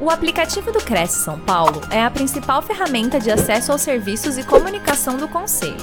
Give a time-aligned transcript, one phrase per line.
[0.00, 4.46] O aplicativo do Cresce São Paulo é a principal ferramenta de acesso aos serviços e
[4.46, 5.74] comunicação do Conselho.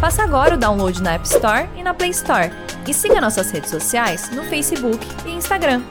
[0.00, 2.48] Faça agora o download na App Store e na Play Store.
[2.88, 5.82] E siga nossas redes sociais no Facebook e Instagram.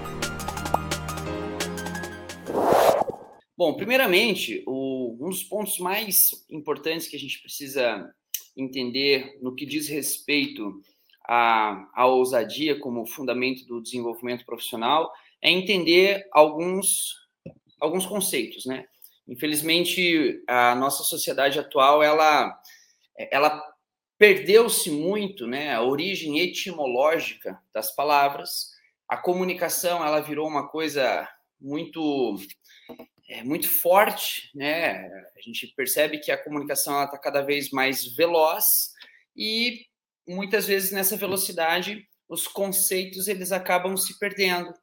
[3.56, 8.12] Bom, primeiramente, o, um dos pontos mais importantes que a gente precisa
[8.58, 10.82] entender no que diz respeito
[11.24, 17.29] à, à ousadia como fundamento do desenvolvimento profissional é entender alguns
[17.80, 18.86] alguns conceitos, né?
[19.28, 22.60] Infelizmente, a nossa sociedade atual, ela,
[23.32, 23.64] ela
[24.18, 25.74] perdeu-se muito, né?
[25.74, 28.72] A origem etimológica das palavras.
[29.08, 31.28] A comunicação, ela virou uma coisa
[31.60, 32.38] muito
[33.30, 35.06] é, muito forte, né?
[35.38, 38.92] A gente percebe que a comunicação está cada vez mais veloz
[39.38, 39.86] e
[40.28, 44.74] muitas vezes nessa velocidade os conceitos eles acabam se perdendo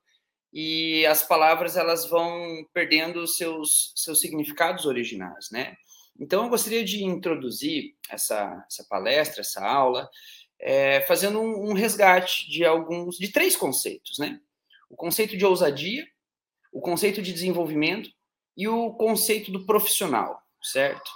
[0.58, 5.76] e as palavras elas vão perdendo seus seus significados originais, né?
[6.18, 10.08] Então eu gostaria de introduzir essa, essa palestra, essa aula,
[10.58, 14.40] é, fazendo um, um, resgate de alguns, de três conceitos, né?
[14.88, 16.06] O conceito de ousadia,
[16.72, 18.08] o conceito de desenvolvimento
[18.56, 21.10] e o conceito do profissional, certo?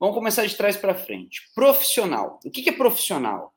[0.00, 1.42] Vamos começar de trás para frente.
[1.54, 2.40] Profissional.
[2.44, 3.54] O que, que é profissional?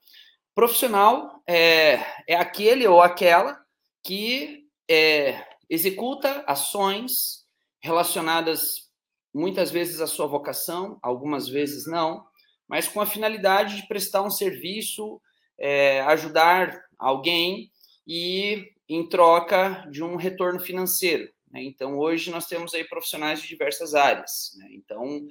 [0.54, 3.60] Profissional é, é aquele ou aquela
[4.04, 4.63] que
[4.94, 7.46] é, executa ações
[7.82, 8.90] relacionadas
[9.34, 12.24] muitas vezes à sua vocação, algumas vezes não,
[12.68, 15.20] mas com a finalidade de prestar um serviço,
[15.58, 17.72] é, ajudar alguém
[18.08, 21.28] e em troca de um retorno financeiro.
[21.52, 21.64] Né?
[21.64, 24.52] Então, hoje nós temos aí profissionais de diversas áreas.
[24.58, 24.68] Né?
[24.74, 25.26] Então,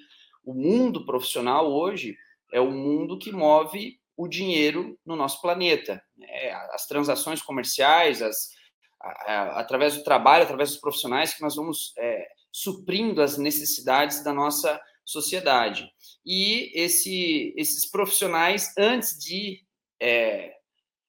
[0.44, 2.16] o mundo profissional hoje
[2.52, 6.02] é o mundo que move o dinheiro no nosso planeta.
[6.16, 6.50] Né?
[6.72, 8.50] As transações comerciais, as,
[9.02, 14.80] através do trabalho, através dos profissionais, que nós vamos é, suprindo as necessidades da nossa
[15.04, 15.90] sociedade.
[16.24, 19.64] E esse, esses profissionais, antes de
[20.00, 20.54] é,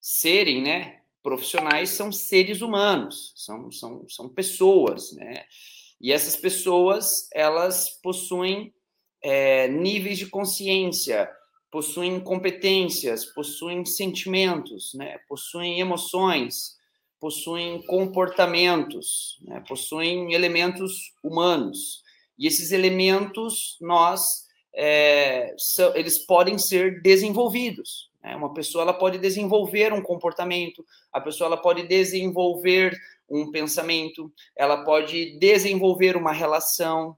[0.02, 5.46] serem né, profissionais, são seres humanos, são, são, são pessoas, né?
[6.02, 8.74] E essas pessoas, elas possuem
[9.24, 11.31] é, níveis de consciência,
[11.72, 15.18] possuem competências, possuem sentimentos, né?
[15.30, 16.75] possuem emoções,
[17.24, 19.64] possuem comportamentos, né?
[19.66, 22.04] possuem elementos humanos.
[22.38, 24.44] E esses elementos, nós,
[24.76, 28.12] é, são, eles podem ser desenvolvidos.
[28.22, 28.36] Né?
[28.36, 32.94] Uma pessoa ela pode desenvolver um comportamento, a pessoa ela pode desenvolver
[33.30, 37.16] um pensamento, ela pode desenvolver uma relação,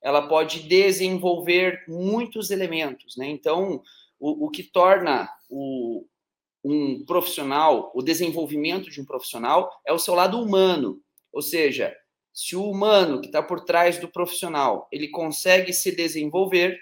[0.00, 3.16] ela pode desenvolver muitos elementos.
[3.16, 3.26] Né?
[3.26, 3.82] Então,
[4.20, 6.06] o, o que torna o,
[6.64, 11.00] um profissional, o desenvolvimento de um profissional é o seu lado humano.
[11.32, 11.94] Ou seja,
[12.32, 16.78] se o humano que está por trás do profissional ele consegue se desenvolver,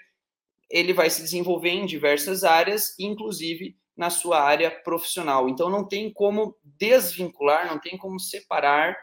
[0.69, 5.49] ele vai se desenvolver em diversas áreas, inclusive na sua área profissional.
[5.49, 8.95] Então não tem como desvincular, não tem como separar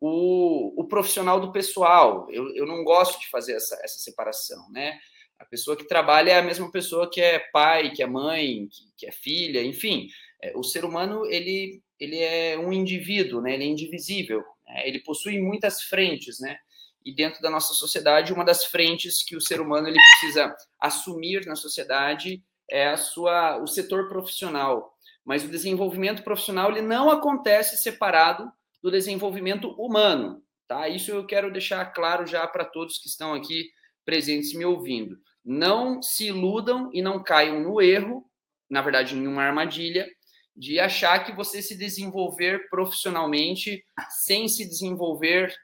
[0.00, 2.26] o, o profissional do pessoal.
[2.30, 4.98] Eu, eu não gosto de fazer essa, essa separação, né?
[5.40, 8.84] A pessoa que trabalha é a mesma pessoa que é pai, que é mãe, que,
[8.98, 10.06] que é filha, enfim.
[10.42, 13.54] É, o ser humano, ele, ele é um indivíduo, né?
[13.54, 14.44] Ele é indivisível.
[14.66, 14.86] Né?
[14.86, 16.58] Ele possui muitas frentes, né?
[17.02, 21.46] E dentro da nossa sociedade, uma das frentes que o ser humano ele precisa assumir
[21.46, 24.94] na sociedade é a sua, o setor profissional.
[25.24, 28.52] Mas o desenvolvimento profissional ele não acontece separado
[28.82, 30.86] do desenvolvimento humano, tá?
[30.86, 33.70] Isso eu quero deixar claro já para todos que estão aqui
[34.04, 35.18] presentes me ouvindo.
[35.44, 38.24] Não se iludam e não caiam no erro,
[38.68, 40.08] na verdade, em uma armadilha,
[40.54, 43.82] de achar que você se desenvolver profissionalmente
[44.24, 45.54] sem se desenvolver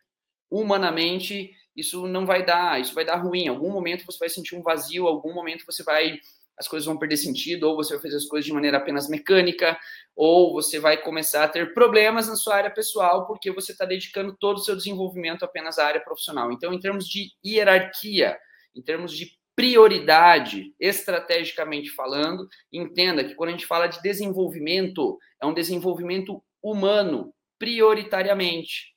[0.50, 3.44] humanamente, isso não vai dar, isso vai dar ruim.
[3.44, 6.19] Em algum momento você vai sentir um vazio, em algum momento você vai
[6.58, 9.78] as coisas vão perder sentido, ou você vai fazer as coisas de maneira apenas mecânica,
[10.14, 14.34] ou você vai começar a ter problemas na sua área pessoal, porque você está dedicando
[14.41, 16.50] todo o seu desenvolvimento apenas à área profissional.
[16.50, 18.38] Então, em termos de hierarquia,
[18.75, 25.47] em termos de prioridade, estrategicamente falando, entenda que quando a gente fala de desenvolvimento, é
[25.47, 28.94] um desenvolvimento humano, prioritariamente.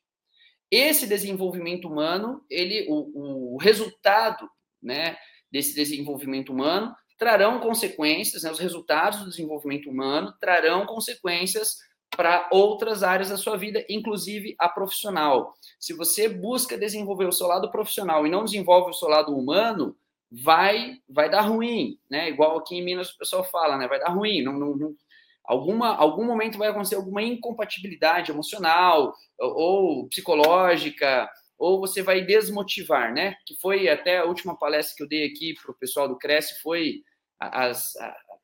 [0.69, 4.47] Esse desenvolvimento humano, ele, o, o resultado,
[4.83, 5.17] né,
[5.51, 11.77] desse desenvolvimento humano trarão consequências, né, os resultados do desenvolvimento humano trarão consequências
[12.15, 15.53] para outras áreas da sua vida, inclusive a profissional.
[15.79, 19.95] Se você busca desenvolver o seu lado profissional e não desenvolve o seu lado humano,
[20.31, 22.29] vai vai dar ruim, né?
[22.29, 23.87] Igual aqui em Minas o pessoal fala, né?
[23.87, 24.95] Vai dar ruim, não, não, não
[25.43, 33.13] alguma algum momento vai acontecer alguma incompatibilidade emocional ou, ou psicológica ou você vai desmotivar,
[33.13, 33.35] né?
[33.45, 36.61] Que foi até a última palestra que eu dei aqui para o pessoal do Cresce,
[36.61, 37.03] foi
[37.37, 37.93] as,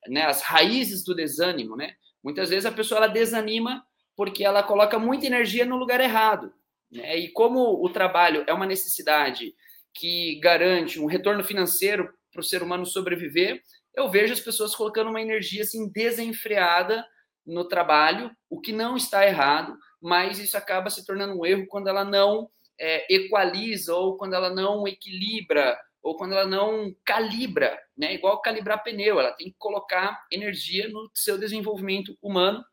[0.07, 1.93] né, as raízes do desânimo, né?
[2.21, 3.85] Muitas vezes a pessoa ela desanima
[4.17, 6.53] porque ela coloca muita energia no lugar errado.
[6.91, 7.17] Né?
[7.17, 9.53] E como o trabalho é uma necessidade
[9.95, 13.61] que garante um retorno financeiro para o ser humano sobreviver,
[13.95, 17.05] eu vejo as pessoas colocando uma energia assim desenfreada
[17.45, 21.87] no trabalho, o que não está errado, mas isso acaba se tornando um erro quando
[21.87, 22.49] ela não
[22.79, 28.13] é, equaliza ou quando ela não equilibra ou quando ela não calibra, né?
[28.13, 32.63] Igual calibrar pneu, ela tem que colocar energia no seu desenvolvimento humano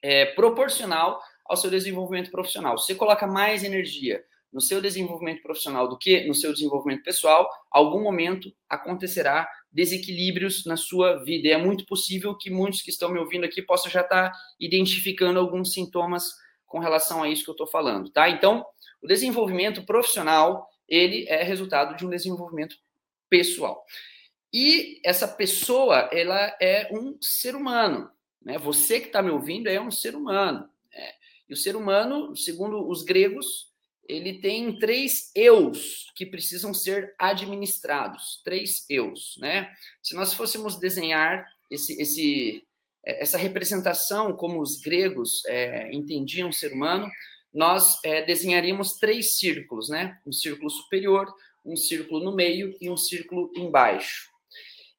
[0.00, 2.78] é, proporcional ao seu desenvolvimento profissional.
[2.78, 4.24] Se você coloca mais energia
[4.54, 10.76] no seu desenvolvimento profissional do que no seu desenvolvimento pessoal, algum momento acontecerá desequilíbrios na
[10.76, 11.48] sua vida.
[11.48, 15.40] E é muito possível que muitos que estão me ouvindo aqui possam já estar identificando
[15.40, 16.30] alguns sintomas
[16.66, 18.30] com relação a isso que eu estou falando, tá?
[18.30, 18.64] Então,
[19.02, 22.76] o desenvolvimento profissional ele é resultado de um desenvolvimento
[23.28, 23.84] pessoal.
[24.52, 28.08] E essa pessoa, ela é um ser humano,
[28.40, 28.56] né?
[28.58, 30.68] Você que está me ouvindo é um ser humano.
[30.92, 31.12] Né?
[31.48, 33.73] E o ser humano, segundo os gregos,
[34.08, 39.72] ele tem três eus que precisam ser administrados, três eus, né?
[40.02, 42.64] Se nós fôssemos desenhar esse, esse,
[43.04, 47.10] essa representação como os gregos é, entendiam o ser humano,
[47.52, 50.18] nós é, desenharíamos três círculos, né?
[50.26, 51.32] Um círculo superior,
[51.64, 54.28] um círculo no meio e um círculo embaixo.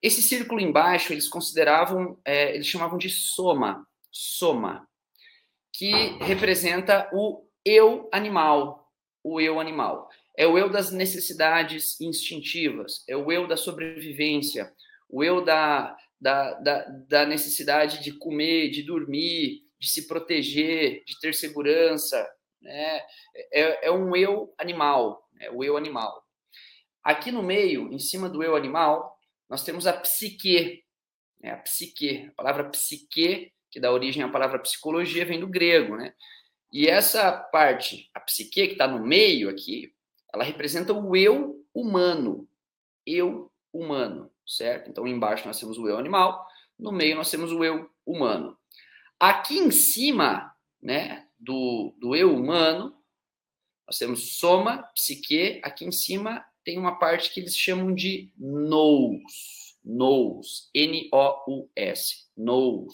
[0.01, 4.87] Esse círculo embaixo eles consideravam, é, eles chamavam de soma, soma,
[5.73, 5.91] que
[6.21, 8.84] representa o eu animal,
[9.25, 10.07] o eu animal.
[10.37, 14.71] É o eu das necessidades instintivas, é o eu da sobrevivência,
[15.09, 21.19] o eu da, da, da, da necessidade de comer, de dormir, de se proteger, de
[21.19, 22.29] ter segurança,
[22.61, 23.01] né?
[23.51, 26.23] É, é um eu animal, é o eu animal.
[27.03, 29.17] Aqui no meio, em cima do eu animal,
[29.49, 30.83] nós temos a psique,
[31.39, 31.51] né?
[31.51, 36.13] a psique, a palavra psique, que dá origem à palavra psicologia, vem do grego, né?
[36.75, 39.95] E essa parte, a psique que está no meio aqui,
[40.33, 42.49] ela representa o eu humano,
[43.05, 44.89] eu humano, certo?
[44.89, 46.45] Então embaixo nós temos o eu animal,
[46.77, 48.57] no meio nós temos o eu humano.
[49.17, 52.93] Aqui em cima, né, do, do eu humano,
[53.87, 59.21] nós temos soma, psique, aqui em cima tem uma parte que eles chamam de nous,
[59.81, 62.87] nous, N-O-U-S, nous.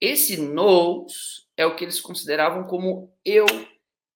[0.00, 3.46] Esse nous é o que eles consideravam como eu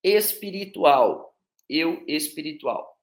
[0.02, 1.34] espiritual,
[1.68, 2.96] eu espiritual.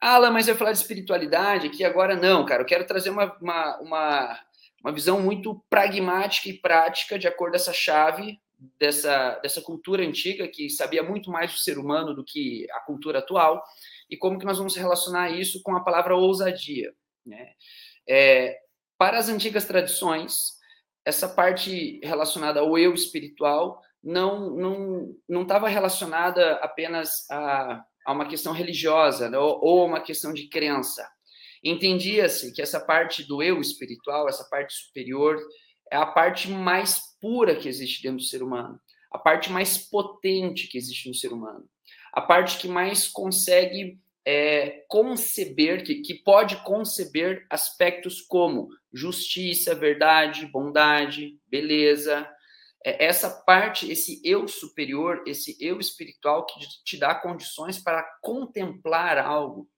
[0.00, 2.62] Ah, Alan, mas eu falar de espiritualidade aqui agora não, cara.
[2.62, 4.40] Eu quero trazer uma, uma, uma,
[4.82, 8.38] uma visão muito pragmática e prática de acordo com essa chave
[8.78, 13.18] dessa, dessa cultura antiga que sabia muito mais do ser humano do que a cultura
[13.18, 13.62] atual
[14.08, 16.94] e como que nós vamos relacionar isso com a palavra ousadia.
[17.24, 17.52] Né?
[18.08, 18.58] É,
[18.98, 20.55] para as antigas tradições,
[21.06, 28.26] essa parte relacionada ao eu espiritual não não não estava relacionada apenas a, a uma
[28.26, 29.38] questão religiosa né?
[29.38, 31.08] ou, ou uma questão de crença.
[31.62, 35.38] Entendia-se que essa parte do eu espiritual, essa parte superior,
[35.90, 38.78] é a parte mais pura que existe dentro do ser humano,
[39.12, 41.64] a parte mais potente que existe no ser humano,
[42.12, 50.46] a parte que mais consegue é, conceber, que, que pode conceber aspectos como justiça, verdade,
[50.46, 52.28] bondade, beleza.
[52.84, 59.18] É essa parte, esse eu superior, esse eu espiritual que te dá condições para contemplar
[59.18, 59.68] algo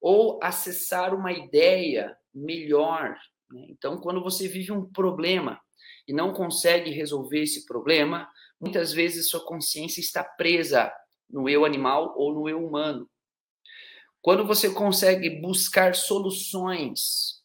[0.00, 3.16] ou acessar uma ideia melhor.
[3.50, 3.66] Né?
[3.68, 5.60] Então, quando você vive um problema,
[6.06, 8.28] e não consegue resolver esse problema,
[8.60, 10.92] muitas vezes sua consciência está presa
[11.28, 13.08] no eu animal ou no eu humano.
[14.20, 17.41] Quando você consegue buscar soluções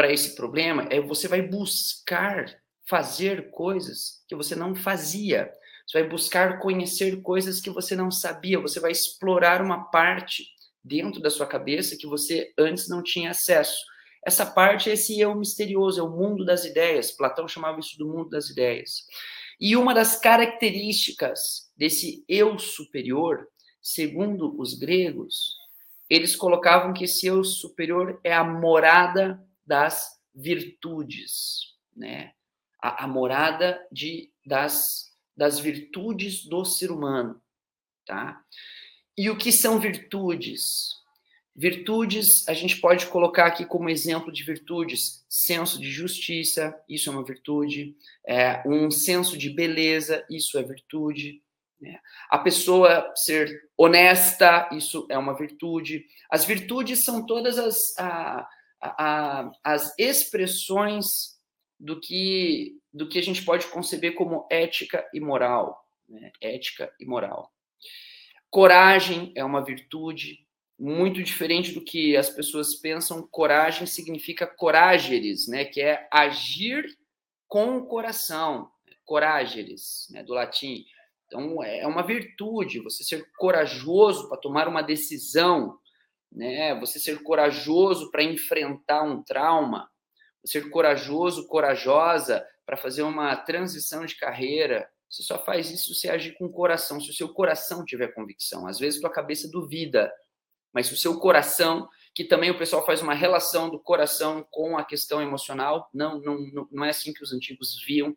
[0.00, 5.52] para esse problema, é você vai buscar fazer coisas que você não fazia.
[5.86, 10.46] Você vai buscar conhecer coisas que você não sabia, você vai explorar uma parte
[10.82, 13.76] dentro da sua cabeça que você antes não tinha acesso.
[14.26, 17.10] Essa parte é esse eu misterioso, é o mundo das ideias.
[17.10, 19.04] Platão chamava isso do mundo das ideias.
[19.60, 23.46] E uma das características desse eu superior,
[23.82, 25.56] segundo os gregos,
[26.08, 29.38] eles colocavam que esse eu superior é a morada
[29.70, 32.32] das virtudes, né?
[32.82, 37.40] A, a morada de, das, das virtudes do ser humano,
[38.04, 38.42] tá?
[39.16, 40.88] E o que são virtudes?
[41.54, 47.12] Virtudes, a gente pode colocar aqui como exemplo de virtudes, senso de justiça, isso é
[47.12, 47.94] uma virtude,
[48.26, 51.40] é, um senso de beleza, isso é virtude,
[51.80, 52.00] Né?
[52.28, 56.04] A pessoa ser honesta, isso é uma virtude.
[56.28, 58.48] As virtudes são todas as, a,
[58.82, 61.38] a, as expressões
[61.78, 65.78] do que, do que a gente pode conceber como ética e moral.
[66.08, 66.30] Né?
[66.40, 67.52] Ética e moral.
[68.50, 70.46] Coragem é uma virtude
[70.78, 73.26] muito diferente do que as pessoas pensam.
[73.30, 75.64] Coragem significa corageres, né?
[75.64, 76.84] que é agir
[77.46, 78.70] com o coração.
[79.04, 80.22] Corageres, né?
[80.22, 80.84] do latim.
[81.26, 85.78] Então, é uma virtude você ser corajoso para tomar uma decisão,
[86.30, 86.78] né?
[86.80, 89.90] Você ser corajoso para enfrentar um trauma,
[90.44, 94.88] ser corajoso, corajosa para fazer uma transição de carreira.
[95.08, 98.66] Você só faz isso se agir com o coração, se o seu coração tiver convicção.
[98.66, 100.12] Às vezes, tua cabeça duvida,
[100.72, 104.78] mas se o seu coração, que também o pessoal faz uma relação do coração com
[104.78, 108.16] a questão emocional, não, não, não é assim que os antigos viam.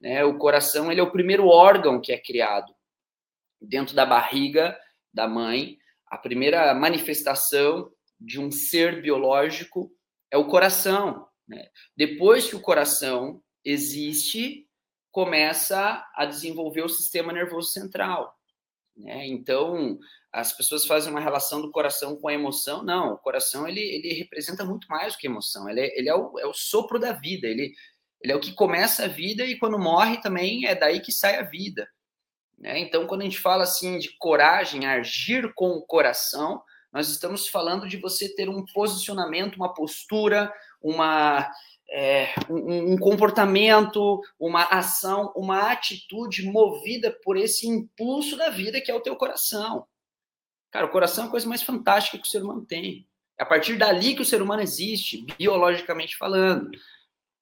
[0.00, 0.24] Né?
[0.24, 2.72] O coração ele é o primeiro órgão que é criado
[3.60, 4.78] dentro da barriga
[5.12, 5.76] da mãe.
[6.10, 9.90] A primeira manifestação de um ser biológico
[10.30, 11.26] é o coração.
[11.46, 11.68] Né?
[11.96, 14.66] Depois que o coração existe,
[15.10, 18.36] começa a desenvolver o sistema nervoso central.
[18.96, 19.26] Né?
[19.28, 19.98] Então,
[20.32, 22.82] as pessoas fazem uma relação do coração com a emoção.
[22.82, 25.68] Não, o coração ele, ele representa muito mais do que emoção.
[25.68, 27.46] Ele, é, ele é, o, é o sopro da vida.
[27.46, 27.72] Ele,
[28.20, 31.36] ele é o que começa a vida e quando morre também é daí que sai
[31.36, 31.88] a vida.
[32.58, 32.78] Né?
[32.80, 36.62] Então, quando a gente fala assim de coragem, agir com o coração,
[36.92, 41.50] nós estamos falando de você ter um posicionamento, uma postura, uma,
[41.90, 48.90] é, um, um, comportamento, uma ação, uma atitude movida por esse impulso da vida que
[48.90, 49.86] é o teu coração.
[50.70, 53.06] Cara, o coração é a coisa mais fantástica que o ser humano tem.
[53.38, 56.70] É a partir dali que o ser humano existe, biologicamente falando.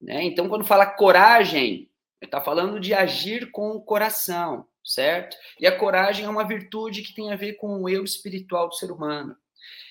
[0.01, 0.25] Né?
[0.25, 5.37] Então, quando fala coragem, está falando de agir com o coração, certo?
[5.59, 8.77] E a coragem é uma virtude que tem a ver com o eu espiritual do
[8.77, 9.37] ser humano.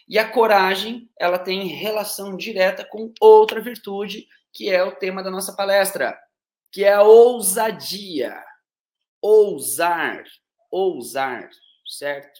[0.07, 5.29] E a coragem, ela tem relação direta com outra virtude, que é o tema da
[5.29, 6.17] nossa palestra,
[6.71, 8.41] que é a ousadia.
[9.21, 10.23] Ousar,
[10.71, 11.49] ousar,
[11.85, 12.39] certo?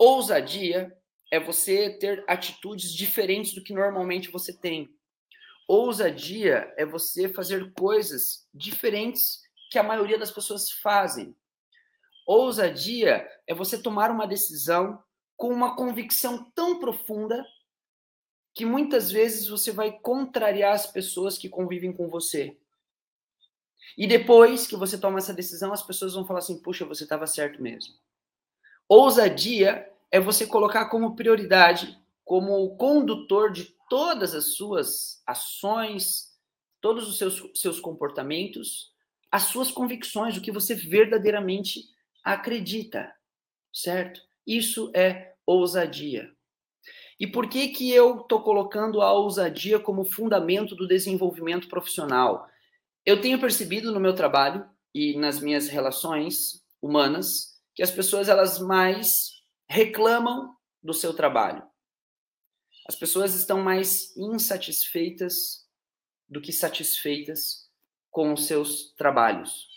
[0.00, 0.92] Ousadia
[1.30, 4.88] é você ter atitudes diferentes do que normalmente você tem.
[5.68, 11.36] Ousadia é você fazer coisas diferentes que a maioria das pessoas fazem.
[12.26, 15.02] Ousadia é você tomar uma decisão
[15.36, 17.44] com uma convicção tão profunda
[18.54, 22.56] que muitas vezes você vai contrariar as pessoas que convivem com você.
[23.96, 27.26] E depois que você toma essa decisão, as pessoas vão falar assim: puxa, você estava
[27.26, 27.94] certo mesmo.
[28.88, 36.34] Ousadia é você colocar como prioridade, como condutor de todas as suas ações,
[36.80, 38.92] todos os seus, seus comportamentos,
[39.36, 41.82] as suas convicções, o que você verdadeiramente
[42.24, 43.14] acredita,
[43.70, 44.18] certo?
[44.46, 46.34] Isso é ousadia.
[47.20, 52.48] E por que que eu estou colocando a ousadia como fundamento do desenvolvimento profissional?
[53.04, 58.58] Eu tenho percebido no meu trabalho e nas minhas relações humanas que as pessoas elas
[58.58, 59.12] mais
[59.68, 61.62] reclamam do seu trabalho.
[62.88, 65.68] As pessoas estão mais insatisfeitas
[66.26, 67.65] do que satisfeitas
[68.16, 69.68] com os seus trabalhos.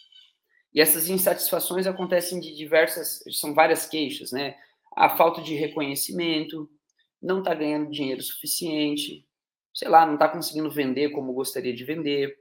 [0.73, 4.55] E essas insatisfações acontecem de diversas, são várias queixas, né?
[4.95, 6.69] A falta de reconhecimento,
[7.21, 9.27] não está ganhando dinheiro suficiente,
[9.73, 12.33] sei lá, não está conseguindo vender como gostaria de vender.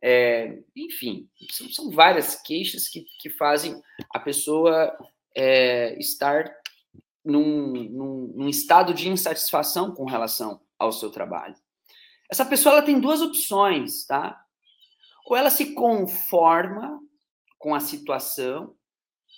[0.00, 3.78] É, enfim, são, são, várias queixas que, que fazem
[4.08, 4.96] a pessoa
[5.36, 6.50] é, estar
[7.22, 11.56] num, num, num estado de insatisfação com relação ao seu trabalho.
[12.30, 14.41] Essa pessoa ela tem duas opções, tá?
[15.26, 17.00] Ou ela se conforma
[17.58, 18.74] com a situação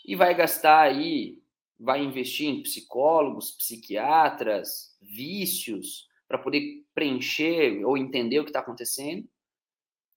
[0.07, 1.43] e vai gastar aí,
[1.79, 9.29] vai investir em psicólogos, psiquiatras, vícios, para poder preencher ou entender o que está acontecendo.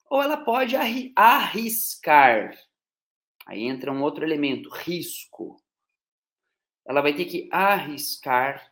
[0.09, 0.75] Ou ela pode
[1.15, 2.57] arriscar.
[3.45, 5.61] Aí entra um outro elemento, risco
[6.87, 8.71] ela vai ter que arriscar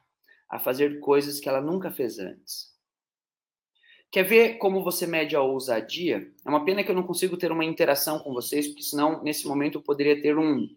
[0.49, 2.73] a fazer coisas que ela nunca fez antes.
[4.15, 6.31] Quer ver como você mede a ousadia?
[6.45, 9.45] É uma pena que eu não consigo ter uma interação com vocês, porque senão, nesse
[9.45, 10.69] momento, eu poderia ter um.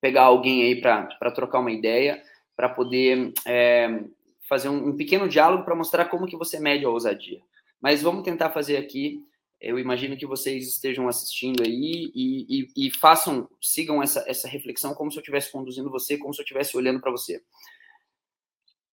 [0.00, 2.20] pegar alguém aí para trocar uma ideia,
[2.56, 4.02] para poder é,
[4.48, 7.40] fazer um, um pequeno diálogo para mostrar como que você mede a ousadia.
[7.80, 9.24] Mas vamos tentar fazer aqui
[9.60, 14.92] eu imagino que vocês estejam assistindo aí e, e, e, façam, sigam essa, essa reflexão
[14.92, 17.40] como se eu estivesse conduzindo você, como se eu estivesse olhando para você.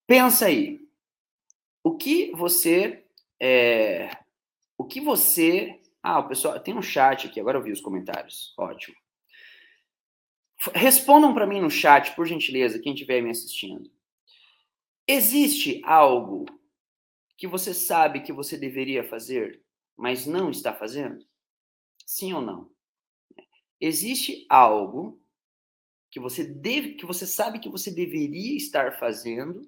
[0.07, 0.81] Pensa aí,
[1.83, 3.04] o que você,
[3.39, 4.09] é,
[4.77, 8.53] o que você, ah, o pessoal, tem um chat aqui, agora eu vi os comentários,
[8.57, 8.95] ótimo.
[10.73, 13.91] Respondam para mim no chat, por gentileza, quem estiver me assistindo.
[15.07, 16.45] Existe algo
[17.37, 19.61] que você sabe que você deveria fazer,
[19.95, 21.23] mas não está fazendo?
[22.05, 22.71] Sim ou não?
[23.79, 25.21] Existe algo
[26.09, 29.67] que você deve, que você sabe que você deveria estar fazendo,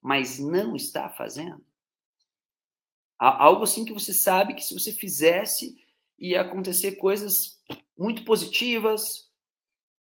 [0.00, 1.64] mas não está fazendo?
[3.24, 5.80] Algo assim que você sabe que se você fizesse
[6.18, 7.56] ia acontecer coisas
[7.96, 9.30] muito positivas,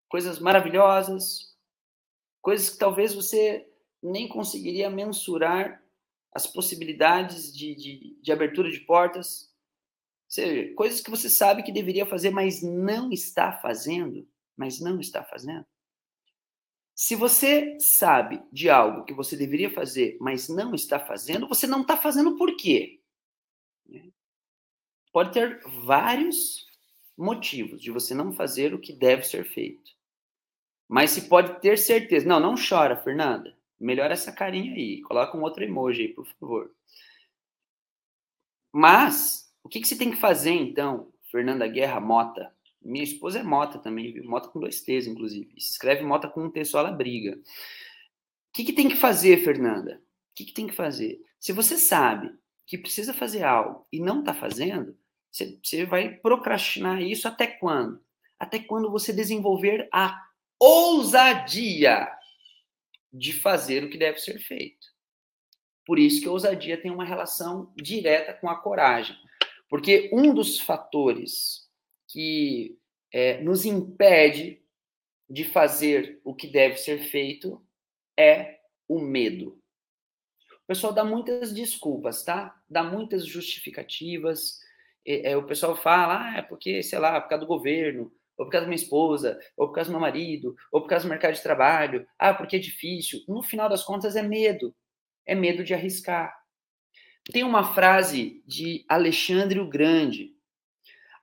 [0.09, 1.55] coisas maravilhosas,
[2.41, 3.67] coisas que talvez você
[4.01, 5.79] nem conseguiria mensurar
[6.31, 9.53] as possibilidades de, de, de abertura de portas,
[10.27, 14.27] seja, coisas que você sabe que deveria fazer, mas não está fazendo,
[14.57, 15.67] mas não está fazendo.
[16.95, 21.81] Se você sabe de algo que você deveria fazer, mas não está fazendo, você não
[21.81, 23.02] está fazendo por quê?
[25.13, 26.65] Pode ter vários
[27.15, 29.91] motivos de você não fazer o que deve ser feito.
[30.89, 32.27] Mas se pode ter certeza.
[32.27, 33.55] Não, não chora, Fernanda.
[33.79, 35.01] Melhora essa carinha aí.
[35.03, 36.71] Coloca um outro emoji aí, por favor.
[38.71, 42.51] Mas, o que, que você tem que fazer, então, Fernanda Guerra Mota?
[42.81, 44.23] Minha esposa é Mota também, viu?
[44.25, 45.53] Mota com dois T's, inclusive.
[45.61, 47.37] Se escreve Mota com um T só, ela briga.
[47.37, 47.41] O
[48.51, 50.01] que, que tem que fazer, Fernanda?
[50.31, 51.21] O que, que tem que fazer?
[51.39, 52.33] Se você sabe
[52.65, 54.97] que precisa fazer algo e não está fazendo,
[55.33, 57.99] você, você vai procrastinar isso até quando?
[58.39, 60.15] Até quando você desenvolver a
[60.59, 62.07] ousadia
[63.11, 64.93] de fazer o que deve ser feito.
[65.85, 69.15] Por isso que a ousadia tem uma relação direta com a coragem.
[69.67, 71.67] Porque um dos fatores
[72.07, 72.77] que
[73.11, 74.61] é, nos impede
[75.27, 77.65] de fazer o que deve ser feito
[78.17, 79.59] é o medo.
[80.63, 82.55] O pessoal dá muitas desculpas, tá?
[82.69, 84.62] Dá muitas justificativas.
[85.05, 88.51] É, o pessoal fala, ah, é porque, sei lá, por causa do governo, ou por
[88.51, 91.33] causa da minha esposa, ou por causa do meu marido, ou por causa do mercado
[91.33, 92.05] de trabalho.
[92.17, 93.19] Ah, porque é difícil.
[93.27, 94.73] No final das contas, é medo.
[95.25, 96.33] É medo de arriscar.
[97.31, 100.33] Tem uma frase de Alexandre o Grande,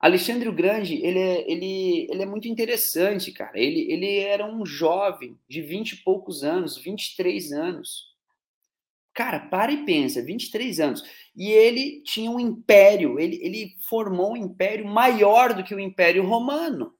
[0.01, 3.51] Alexandre o Grande, ele é, ele, ele é muito interessante, cara.
[3.53, 8.10] Ele, ele era um jovem de 20 e poucos anos, 23 anos.
[9.13, 11.03] Cara, para e pensa, 23 anos.
[11.35, 16.25] E ele tinha um império, ele, ele formou um império maior do que o Império
[16.25, 16.95] Romano.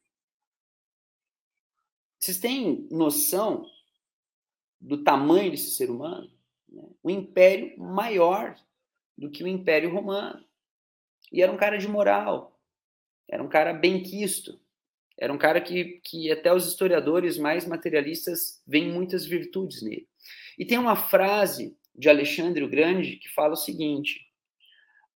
[2.20, 3.66] Vocês têm noção
[4.80, 6.30] do tamanho desse ser humano?
[6.70, 6.84] Né?
[7.04, 8.56] Um império maior
[9.18, 10.46] do que o Império Romano.
[11.32, 12.60] E era um cara de moral,
[13.30, 14.60] era um cara bem quisto.
[15.18, 20.10] Era um cara que, que até os historiadores mais materialistas veem muitas virtudes nele.
[20.58, 24.28] E tem uma frase de Alexandre o Grande que fala o seguinte: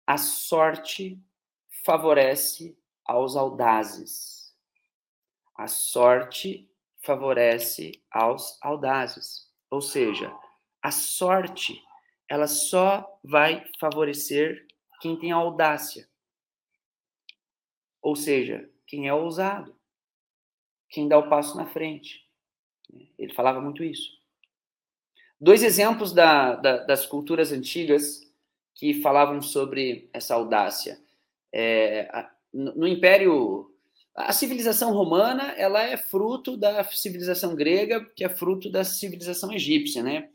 [0.06, 1.20] a sorte
[1.84, 4.56] favorece aos audazes.
[5.56, 6.70] A sorte
[7.02, 9.50] favorece aos audazes.
[9.70, 10.36] Ou seja,
[10.82, 11.82] a sorte
[12.28, 14.68] ela só vai favorecer
[15.00, 16.10] quem tem audácia.
[18.02, 19.76] Ou seja, quem é ousado,
[20.90, 22.28] quem dá o passo na frente.
[23.18, 24.12] Ele falava muito isso.
[25.40, 28.22] Dois exemplos da, da, das culturas antigas
[28.74, 31.00] que falavam sobre essa audácia.
[31.54, 32.08] É,
[32.54, 33.72] no Império,
[34.16, 40.02] a civilização romana, ela é fruto da civilização grega, que é fruto da civilização egípcia,
[40.02, 40.30] né?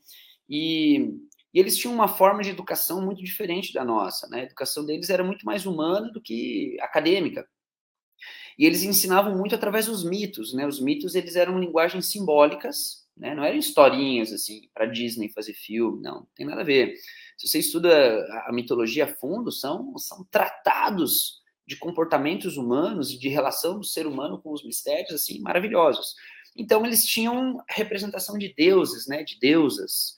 [0.48, 1.20] E
[1.52, 4.28] e eles tinham uma forma de educação muito diferente da nossa.
[4.28, 4.40] Né?
[4.40, 7.46] A educação deles era muito mais humana do que acadêmica.
[8.58, 10.66] E eles ensinavam muito através dos mitos, né?
[10.66, 13.35] Os mitos eles eram linguagens simbólicas, né?
[13.35, 16.94] Não eram historinhas assim para Disney fazer filme, não, não tem nada a ver.
[17.37, 23.28] Se você estuda a mitologia a fundo, são são tratados de comportamentos humanos e de
[23.28, 26.14] relação do ser humano com os mistérios assim maravilhosos.
[26.56, 29.22] Então eles tinham representação de deuses, né?
[29.22, 30.16] De deusas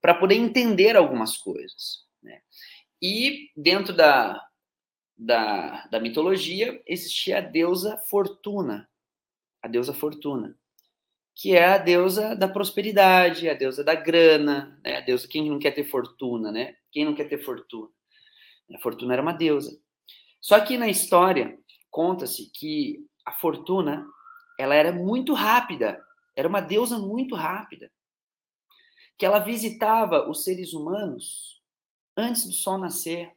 [0.00, 2.40] para poder entender algumas coisas, né?
[3.02, 4.40] E dentro da
[5.16, 8.88] da, da mitologia, existia a deusa Fortuna,
[9.62, 10.58] a deusa Fortuna,
[11.34, 14.98] que é a deusa da prosperidade, a deusa da grana, né?
[14.98, 16.76] a deusa quem não quer ter fortuna, né?
[16.92, 17.88] Quem não quer ter fortuna?
[18.72, 19.78] A Fortuna era uma deusa.
[20.40, 21.58] Só que na história
[21.90, 24.06] conta-se que a Fortuna
[24.58, 26.02] ela era muito rápida,
[26.36, 27.90] era uma deusa muito rápida,
[29.18, 31.62] que ela visitava os seres humanos
[32.16, 33.32] antes do sol nascer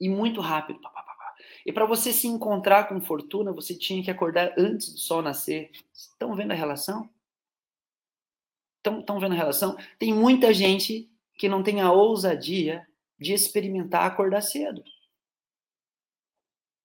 [0.00, 0.80] e muito rápido.
[1.64, 5.70] E para você se encontrar com fortuna, você tinha que acordar antes do sol nascer.
[5.92, 7.08] Estão vendo a relação?
[8.84, 9.76] Estão vendo a relação?
[9.98, 12.86] Tem muita gente que não tem a ousadia
[13.18, 14.82] de experimentar acordar cedo.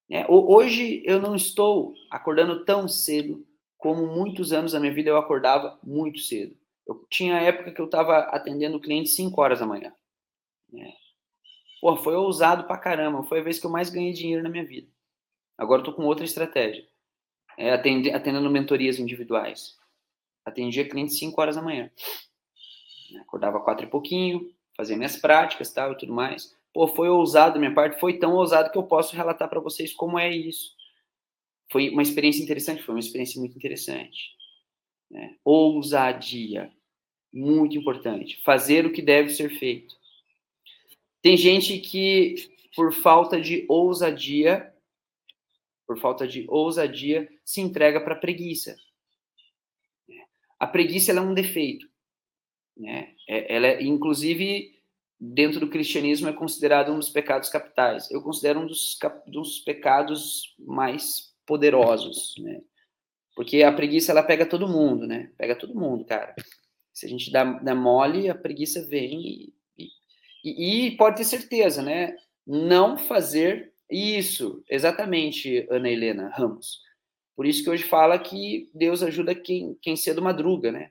[0.10, 3.46] É, hoje eu não estou acordando tão cedo
[3.78, 6.56] como muitos anos da minha vida eu acordava muito cedo.
[6.88, 9.94] Eu tinha época que eu estava atendendo cliente 5 horas da manhã.
[10.72, 10.94] Né?
[11.82, 13.24] Pô, foi ousado pra caramba.
[13.24, 14.88] Foi a vez que eu mais ganhei dinheiro na minha vida.
[15.58, 16.88] Agora eu tô com outra estratégia.
[17.58, 19.76] É, atendendo, mentorias individuais.
[20.46, 21.92] Atendia clientes 5 horas da manhã.
[23.22, 26.56] Acordava quatro e pouquinho, fazia minhas práticas tal, e tudo mais.
[26.74, 29.94] Pô, foi ousado da minha parte, foi tão ousado que eu posso relatar para vocês
[29.94, 30.76] como é isso.
[31.72, 34.36] Foi uma experiência interessante, foi uma experiência muito interessante.
[35.10, 35.36] Né?
[35.44, 36.72] Ousadia,
[37.34, 38.42] muito importante.
[38.44, 39.96] Fazer o que deve ser feito.
[41.22, 42.36] Tem gente que,
[42.76, 44.74] por falta de ousadia,
[45.86, 48.76] por falta de ousadia, se entrega para preguiça.
[50.60, 51.88] A preguiça é um defeito.
[52.76, 53.16] Né?
[53.28, 54.80] É, ela é, inclusive,
[55.20, 58.10] dentro do cristianismo, é considerado um dos pecados capitais.
[58.12, 62.62] Eu considero um dos, dos pecados mais poderosos, né?
[63.36, 65.32] Porque a preguiça, ela pega todo mundo, né?
[65.38, 66.36] Pega todo mundo, cara.
[66.92, 69.54] Se a gente dá, dá mole, a preguiça vem e,
[70.56, 72.16] e, e pode ter certeza, né?
[72.46, 76.82] Não fazer isso, exatamente, Ana Helena Ramos.
[77.36, 80.90] Por isso que hoje fala que Deus ajuda quem, quem cedo madruga, né?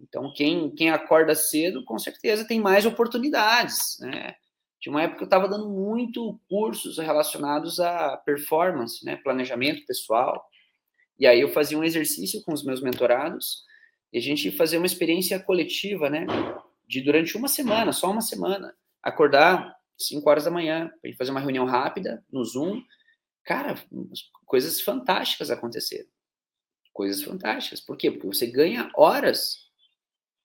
[0.00, 4.34] Então, quem, quem acorda cedo, com certeza, tem mais oportunidades, né?
[4.80, 9.16] Tinha uma época que eu estava dando muito cursos relacionados a performance, né?
[9.16, 10.42] Planejamento pessoal.
[11.18, 13.62] E aí eu fazia um exercício com os meus mentorados
[14.10, 16.26] e a gente fazia uma experiência coletiva, né?
[16.90, 21.40] De durante uma semana, só uma semana, acordar 5 horas da manhã, para fazer uma
[21.40, 22.82] reunião rápida no Zoom.
[23.44, 23.76] Cara,
[24.44, 26.08] coisas fantásticas aconteceram.
[26.92, 27.80] Coisas fantásticas.
[27.80, 28.10] Por quê?
[28.10, 29.70] Porque você ganha horas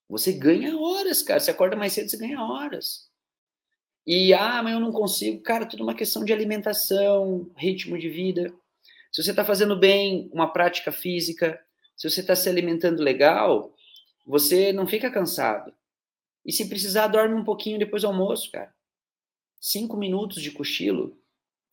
[0.09, 1.39] você ganha horas, cara.
[1.39, 3.09] Você acorda mais cedo, você ganha horas.
[4.05, 5.41] E, ah, mas eu não consigo.
[5.41, 8.53] Cara, tudo uma questão de alimentação, ritmo de vida.
[9.11, 11.59] Se você está fazendo bem uma prática física,
[11.95, 13.73] se você está se alimentando legal,
[14.25, 15.73] você não fica cansado.
[16.45, 18.73] E se precisar, dorme um pouquinho depois do almoço, cara.
[19.59, 21.17] Cinco minutos de cochilo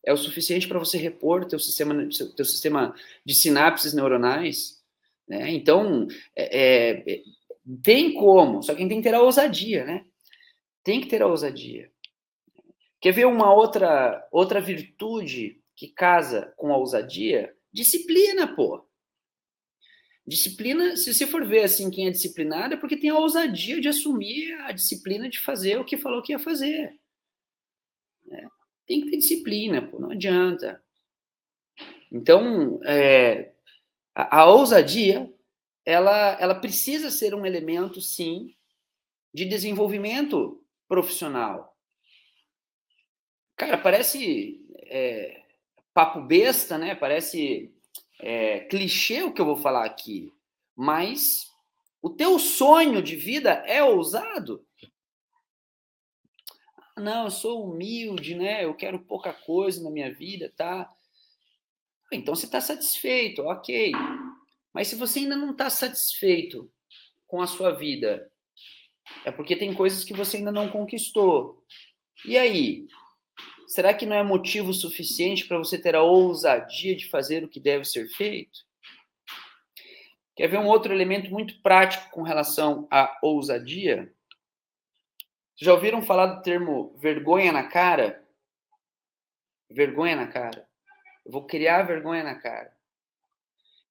[0.05, 1.93] é o suficiente para você repor teu sistema,
[2.35, 4.81] teu sistema de sinapses neuronais.
[5.27, 5.51] Né?
[5.51, 7.23] Então, é, é,
[7.81, 10.05] tem como, só que a gente tem que ter a ousadia, né?
[10.83, 11.89] Tem que ter a ousadia.
[12.99, 17.53] Quer ver uma outra outra virtude que casa com a ousadia?
[17.71, 18.85] Disciplina, pô.
[20.25, 23.89] Disciplina, se você for ver assim quem é disciplinado, é porque tem a ousadia de
[23.89, 26.97] assumir a disciplina de fazer o que falou que ia fazer.
[28.31, 28.47] É,
[28.87, 30.81] tem que ter disciplina, pô, não adianta.
[32.09, 33.53] Então, é,
[34.15, 35.29] a, a ousadia
[35.85, 38.55] ela, ela precisa ser um elemento, sim,
[39.33, 41.75] de desenvolvimento profissional.
[43.57, 45.41] Cara, parece é,
[45.93, 46.95] papo besta, né?
[46.95, 47.73] Parece
[48.19, 50.31] é, clichê o que eu vou falar aqui,
[50.75, 51.47] mas
[52.01, 54.65] o teu sonho de vida é ousado?
[56.95, 58.63] Ah, não, eu sou humilde, né?
[58.63, 60.91] Eu quero pouca coisa na minha vida, tá?
[62.11, 63.91] Então você está satisfeito, ok.
[64.73, 66.71] Mas se você ainda não está satisfeito
[67.27, 68.29] com a sua vida,
[69.25, 71.63] é porque tem coisas que você ainda não conquistou.
[72.25, 72.87] E aí?
[73.73, 77.59] Será que não é motivo suficiente para você ter a ousadia de fazer o que
[77.59, 78.59] deve ser feito?
[80.35, 84.13] Quer ver um outro elemento muito prático com relação à ousadia?
[85.55, 88.23] Já ouviram falar do termo vergonha na cara?
[89.71, 90.69] Vergonha na cara.
[91.25, 92.77] Eu vou criar vergonha na cara.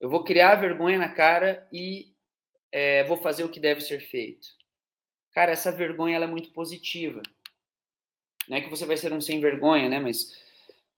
[0.01, 2.15] Eu vou criar vergonha na cara e
[2.71, 4.47] é, vou fazer o que deve ser feito.
[5.33, 7.21] Cara, essa vergonha é muito positiva.
[8.49, 10.01] Não é que você vai ser um sem vergonha, né?
[10.01, 10.29] Mas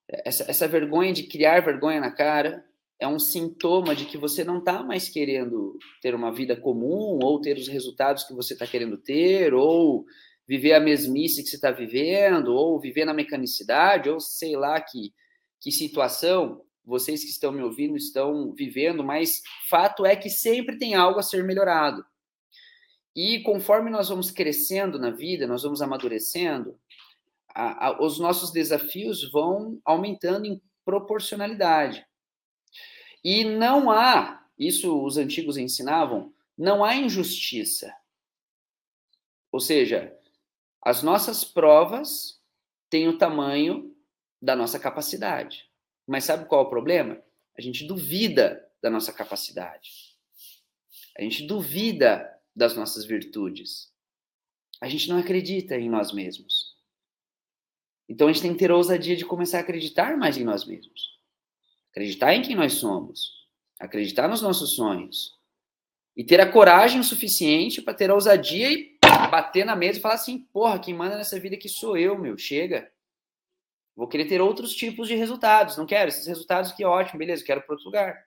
[0.08, 2.64] essa, essa vergonha de criar vergonha na cara
[2.98, 7.40] é um sintoma de que você não está mais querendo ter uma vida comum ou
[7.40, 10.04] ter os resultados que você está querendo ter ou
[10.46, 15.12] viver a mesmice que você está vivendo ou viver na mecanicidade ou sei lá que,
[15.60, 20.94] que situação vocês que estão me ouvindo estão vivendo, mas fato é que sempre tem
[20.94, 22.04] algo a ser melhorado.
[23.16, 26.78] E conforme nós vamos crescendo na vida, nós vamos amadurecendo,
[27.54, 32.04] a, a, os nossos desafios vão aumentando em proporcionalidade.
[33.22, 37.94] E não há, isso os antigos ensinavam, não há injustiça.
[39.50, 40.14] Ou seja,
[40.82, 42.40] as nossas provas
[42.90, 43.96] têm o tamanho
[44.42, 45.70] da nossa capacidade.
[46.06, 47.22] Mas sabe qual é o problema?
[47.56, 49.90] A gente duvida da nossa capacidade.
[51.16, 53.90] A gente duvida das nossas virtudes.
[54.80, 56.73] A gente não acredita em nós mesmos.
[58.08, 60.64] Então a gente tem que ter a ousadia de começar a acreditar mais em nós
[60.64, 61.18] mesmos.
[61.90, 63.44] Acreditar em quem nós somos.
[63.80, 65.34] acreditar nos nossos sonhos
[66.16, 68.98] e ter a coragem suficiente para ter a ousadia e
[69.30, 72.38] bater na mesa e falar assim: porra, quem manda nessa vida aqui sou eu, meu,
[72.38, 72.90] chega.
[73.96, 75.76] Vou querer ter outros tipos de resultados.
[75.76, 78.24] Não quero esses resultados que ótimo, beleza, quero para outro lugar.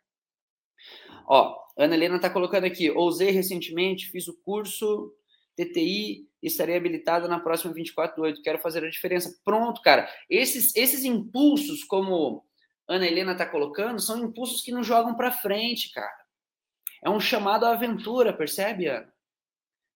[1.27, 5.13] Ó, Ana Helena está colocando aqui: ousei recentemente, fiz o curso
[5.57, 8.41] TTI, estarei habilitada na próxima 24 do 8.
[8.43, 9.35] Quero fazer a diferença.
[9.43, 10.07] Pronto, cara.
[10.29, 12.45] Esses, esses impulsos, como
[12.87, 16.25] Ana Helena está colocando, são impulsos que nos jogam para frente, cara.
[17.03, 19.11] É um chamado à aventura, percebe, Ana?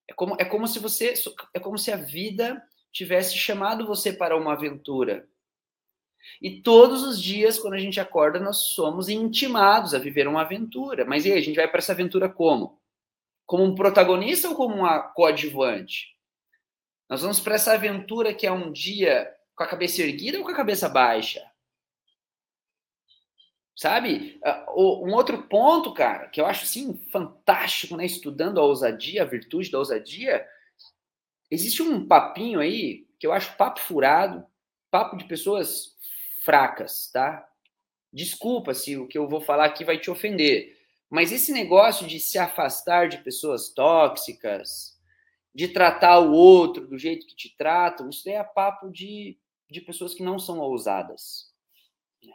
[0.09, 1.13] É como, é como se você.
[1.53, 5.27] É como se a vida tivesse chamado você para uma aventura.
[6.41, 11.05] E todos os dias, quando a gente acorda, nós somos intimados a viver uma aventura.
[11.05, 12.80] Mas e aí, a gente vai para essa aventura como?
[13.51, 16.17] Como um protagonista ou como uma coadjuvante?
[17.09, 20.51] Nós vamos para essa aventura que é um dia com a cabeça erguida ou com
[20.51, 21.45] a cabeça baixa?
[23.75, 24.39] Sabe?
[24.41, 28.05] Ah, um outro ponto, cara, que eu acho assim fantástico, né?
[28.05, 30.47] Estudando a ousadia, a virtude da ousadia,
[31.51, 34.45] existe um papinho aí que eu acho papo furado,
[34.89, 35.97] papo de pessoas
[36.45, 37.45] fracas, tá?
[38.13, 40.80] Desculpa se o que eu vou falar aqui vai te ofender,
[41.11, 44.97] mas esse negócio de se afastar de pessoas tóxicas,
[45.53, 49.37] de tratar o outro do jeito que te tratam, isso daí é papo de,
[49.69, 51.53] de pessoas que não são ousadas.
[52.23, 52.33] Né?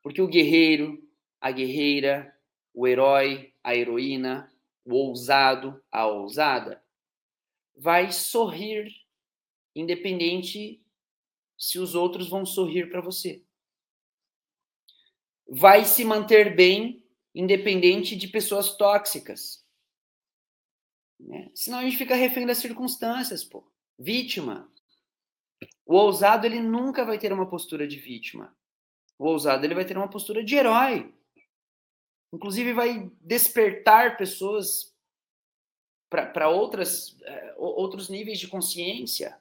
[0.00, 1.02] Porque o guerreiro,
[1.40, 2.32] a guerreira,
[2.72, 4.48] o herói, a heroína,
[4.84, 6.80] o ousado, a ousada,
[7.76, 8.94] vai sorrir
[9.74, 10.80] independente
[11.56, 13.42] se os outros vão sorrir para você.
[15.48, 17.04] Vai se manter bem,
[17.38, 19.64] independente de pessoas tóxicas.
[21.20, 21.48] Né?
[21.54, 23.64] Senão a gente fica refém das circunstâncias, pô.
[23.96, 24.68] Vítima.
[25.86, 28.52] O ousado, ele nunca vai ter uma postura de vítima.
[29.16, 31.14] O ousado, ele vai ter uma postura de herói.
[32.32, 34.92] Inclusive, vai despertar pessoas
[36.10, 39.40] para outras uh, outros níveis de consciência.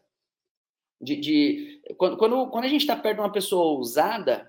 [1.01, 4.46] De, de quando, quando, quando a gente está perto de uma pessoa ousada,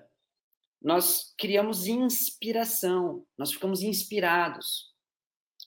[0.81, 4.89] nós criamos inspiração, nós ficamos inspirados.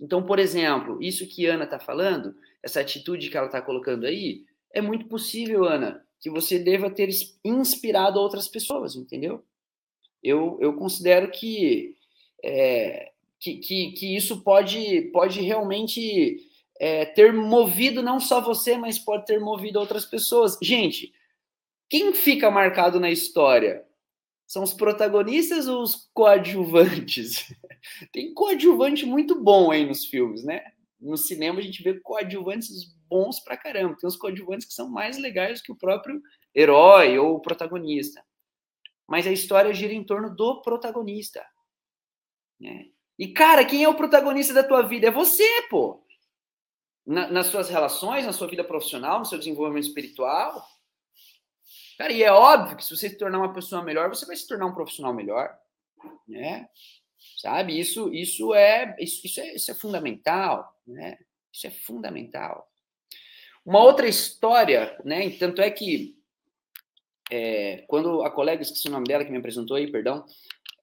[0.01, 4.45] Então, por exemplo, isso que Ana está falando, essa atitude que ela está colocando aí,
[4.73, 7.11] é muito possível, Ana, que você deva ter
[7.45, 9.45] inspirado outras pessoas, entendeu?
[10.23, 11.97] Eu, eu considero que,
[12.43, 16.39] é, que, que, que, isso pode, pode realmente
[16.81, 20.57] é, ter movido não só você, mas pode ter movido outras pessoas.
[20.63, 21.13] Gente,
[21.91, 23.85] quem fica marcado na história?
[24.53, 27.55] São os protagonistas ou os coadjuvantes?
[28.13, 30.63] Tem coadjuvante muito bom aí nos filmes, né?
[31.01, 33.97] No cinema a gente vê coadjuvantes bons pra caramba.
[33.99, 36.21] Tem os coadjuvantes que são mais legais que o próprio
[36.55, 38.23] herói ou o protagonista.
[39.09, 41.43] Mas a história gira em torno do protagonista.
[42.61, 42.89] Né?
[43.19, 45.07] E, cara, quem é o protagonista da tua vida?
[45.07, 46.05] É você, pô
[47.07, 50.63] na, nas suas relações, na sua vida profissional, no seu desenvolvimento espiritual.
[52.03, 54.49] Cara, e é óbvio que se você se tornar uma pessoa melhor, você vai se
[54.49, 55.57] tornar um profissional melhor,
[56.27, 56.69] né?
[57.37, 57.79] Sabe?
[57.79, 61.17] Isso, isso é, isso, isso é, isso é fundamental, né?
[61.53, 62.69] Isso é fundamental.
[63.65, 65.31] Uma outra história, né?
[65.39, 66.17] Tanto é que
[67.31, 70.27] é, quando a colega, esqueci o nome dela, que me apresentou aí, perdão,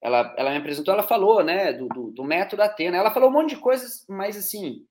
[0.01, 2.95] ela, ela me apresentou, ela falou, né, do, do, do método Atena.
[2.95, 4.85] Ela falou um monte de coisas, mas assim,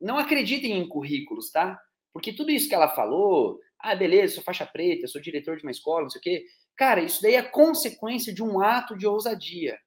[0.00, 1.76] não acreditem em currículos, tá?
[2.12, 5.70] Porque tudo isso que ela falou, ah, beleza, sou faixa preta, sou diretor de uma
[5.70, 6.46] escola, não sei o quê.
[6.76, 9.78] Cara, isso daí é consequência de um ato de ousadia.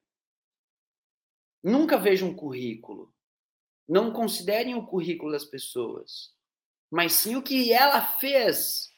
[1.62, 3.12] Nunca vejam um currículo.
[3.88, 6.34] Não considerem o currículo das pessoas,
[6.90, 8.90] mas sim o que ela fez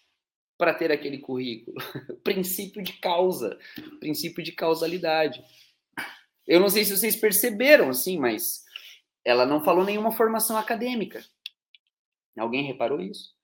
[0.56, 1.76] para ter aquele currículo.
[2.24, 3.58] princípio de causa,
[4.00, 5.42] princípio de causalidade.
[6.46, 8.64] Eu não sei se vocês perceberam, assim, mas
[9.24, 11.24] ela não falou nenhuma formação acadêmica.
[12.36, 13.37] Alguém reparou isso?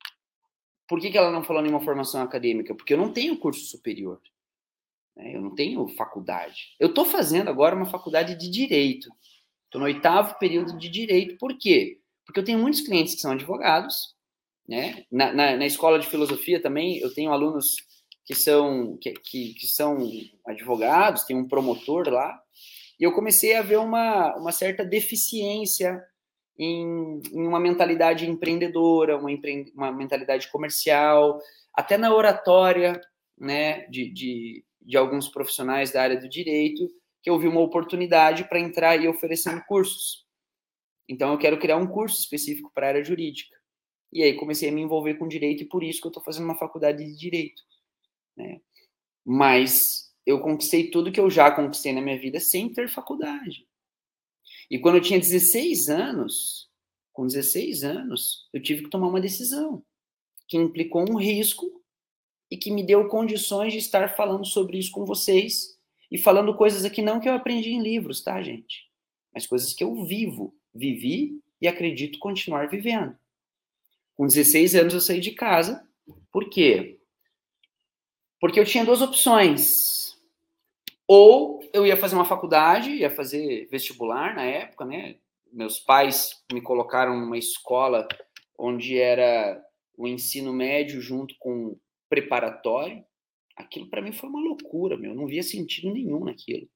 [0.89, 2.75] Por que, que ela não falou nenhuma formação acadêmica?
[2.75, 4.21] Porque eu não tenho curso superior.
[5.17, 5.35] Né?
[5.35, 6.75] Eu não tenho faculdade.
[6.79, 9.09] Eu estou fazendo agora uma faculdade de direito.
[9.65, 11.37] Estou no oitavo período de direito.
[11.39, 11.99] Por quê?
[12.25, 14.15] Porque eu tenho muitos clientes que são advogados.
[14.69, 15.05] Né?
[15.11, 17.77] Na, na, na escola de filosofia também eu tenho alunos
[18.25, 20.11] que são, que, que, que são
[20.47, 22.41] advogados, tem um promotor lá.
[22.99, 26.03] E eu comecei a ver uma, uma certa deficiência
[26.59, 31.41] em, em uma mentalidade empreendedora, uma, empre, uma mentalidade comercial,
[31.73, 33.01] até na oratória
[33.37, 36.89] né, de, de, de alguns profissionais da área do direito,
[37.23, 40.25] que eu vi uma oportunidade para entrar e oferecendo cursos.
[41.09, 43.57] Então, eu quero criar um curso específico para a área jurídica.
[44.13, 46.45] E aí comecei a me envolver com direito e por isso que eu estou fazendo
[46.45, 47.63] uma faculdade de direito.
[48.37, 48.61] Né?
[49.25, 53.67] Mas eu conquistei tudo que eu já conquistei na minha vida sem ter faculdade.
[54.71, 56.69] E quando eu tinha 16 anos,
[57.13, 59.85] com 16 anos, eu tive que tomar uma decisão
[60.49, 61.83] que implicou um risco
[62.51, 65.79] e que me deu condições de estar falando sobre isso com vocês
[66.11, 68.89] e falando coisas aqui não que eu aprendi em livros, tá, gente?
[69.33, 73.17] Mas coisas que eu vivo, vivi e acredito continuar vivendo.
[74.15, 75.87] Com 16 anos eu saí de casa.
[76.31, 77.01] Por quê?
[78.41, 80.04] Porque eu tinha duas opções.
[81.07, 85.17] Ou eu ia fazer uma faculdade, ia fazer vestibular na época, né?
[85.53, 88.09] Meus pais me colocaram numa escola
[88.59, 89.63] onde era
[89.97, 91.77] o ensino médio junto com
[92.09, 93.05] preparatório.
[93.57, 95.13] Aquilo para mim foi uma loucura, meu.
[95.13, 96.69] Eu não via sentido nenhum naquilo.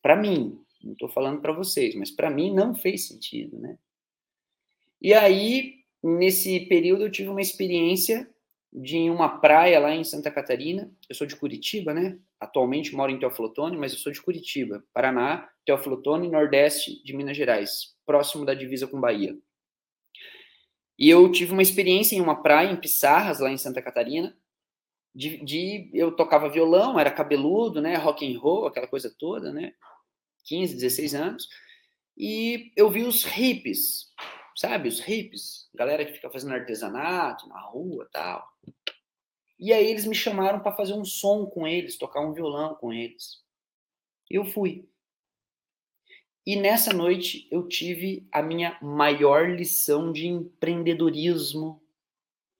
[0.00, 3.78] Para mim, não estou falando para vocês, mas para mim não fez sentido, né?
[5.02, 8.28] E aí, nesse período, eu tive uma experiência
[8.80, 10.90] de uma praia lá em Santa Catarina.
[11.08, 12.18] Eu sou de Curitiba, né?
[12.38, 17.96] Atualmente moro em Teoflotone, mas eu sou de Curitiba, Paraná, Teoflotone, Nordeste de Minas Gerais,
[18.06, 19.36] próximo da divisa com Bahia.
[20.96, 24.36] E eu tive uma experiência em uma praia em Pissarras, lá em Santa Catarina,
[25.14, 29.72] de, de, eu tocava violão, era cabeludo, né, rock and roll, aquela coisa toda, né,
[30.44, 31.48] 15, 16 anos,
[32.16, 34.08] e eu vi os hippies,
[34.58, 38.44] sabe, os hippies, galera que fica fazendo artesanato na rua, tal.
[39.56, 42.92] E aí eles me chamaram para fazer um som com eles, tocar um violão com
[42.92, 43.40] eles.
[44.28, 44.84] Eu fui.
[46.44, 51.80] E nessa noite eu tive a minha maior lição de empreendedorismo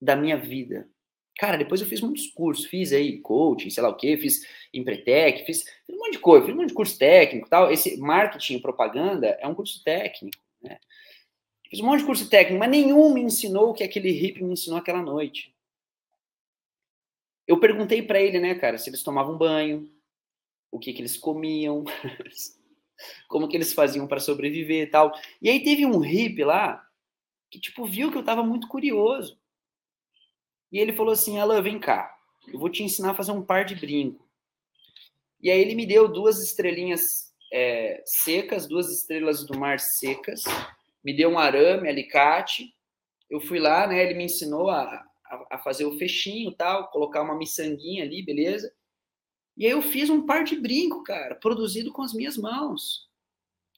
[0.01, 0.89] da minha vida.
[1.37, 5.45] Cara, depois eu fiz muitos cursos, fiz aí coaching, sei lá o quê, fiz Empretec,
[5.45, 7.73] fiz, fiz um monte de coisa, fiz um monte de curso técnico tal.
[7.73, 10.48] Esse marketing e propaganda é um curso técnico?
[11.69, 14.53] Fiz um monte de curso técnico, mas nenhum me ensinou o que aquele hippie me
[14.53, 15.55] ensinou aquela noite.
[17.47, 19.91] Eu perguntei para ele, né, cara, se eles tomavam banho,
[20.71, 21.85] o que que eles comiam,
[23.29, 25.13] como que eles faziam para sobreviver e tal.
[25.41, 26.87] E aí teve um hippie lá
[27.51, 29.39] que, tipo, viu que eu estava muito curioso.
[30.71, 32.15] E ele falou assim, Alan, vem cá,
[32.53, 34.27] eu vou te ensinar a fazer um par de brinco.
[35.41, 40.45] E aí ele me deu duas estrelinhas é, secas, duas estrelas do mar secas,
[41.09, 42.75] me deu um arame, alicate.
[43.31, 44.05] Eu fui lá, né?
[44.05, 44.83] Ele me ensinou a,
[45.25, 48.71] a, a fazer o fechinho tal, colocar uma miçanguinha ali, beleza?
[49.57, 53.09] E aí eu fiz um par de brinco, cara, produzido com as minhas mãos,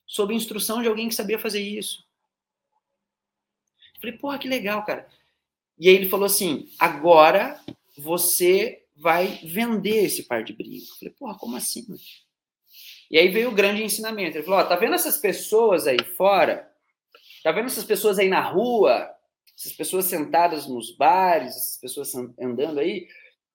[0.04, 2.04] sob instrução de alguém que sabia fazer isso.
[4.00, 5.08] falei, porra, que legal, cara.
[5.78, 7.60] E aí ele falou assim: agora
[7.96, 10.98] você vai vender esse par de brinco.
[10.98, 11.86] falei, porra, como assim?
[13.08, 14.36] E aí veio o grande ensinamento.
[14.36, 16.69] Ele falou: ó, tá vendo essas pessoas aí fora?
[17.42, 19.10] Tá vendo essas pessoas aí na rua?
[19.56, 23.08] Essas pessoas sentadas nos bares, essas pessoas andando aí?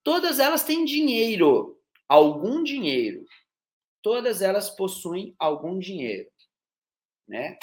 [0.03, 3.25] Todas elas têm dinheiro algum dinheiro.
[4.01, 6.29] Todas elas possuem algum dinheiro,
[7.27, 7.57] né?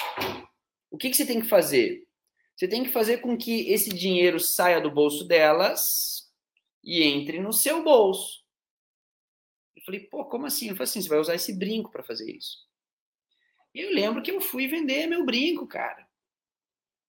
[0.91, 2.05] O que, que você tem que fazer?
[2.55, 6.29] Você tem que fazer com que esse dinheiro saia do bolso delas
[6.83, 8.43] e entre no seu bolso.
[9.75, 10.69] Eu falei, pô, como assim?
[10.69, 12.67] Eu falei assim, você vai usar esse brinco para fazer isso.
[13.73, 16.02] E eu lembro que eu fui vender meu brinco, cara.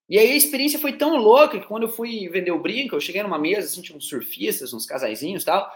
[0.08, 3.00] E aí a experiência foi tão louca que quando eu fui vender o brinco, eu
[3.00, 5.70] cheguei numa mesa, assim, tinha uns surfistas, uns casaizinhos e tal.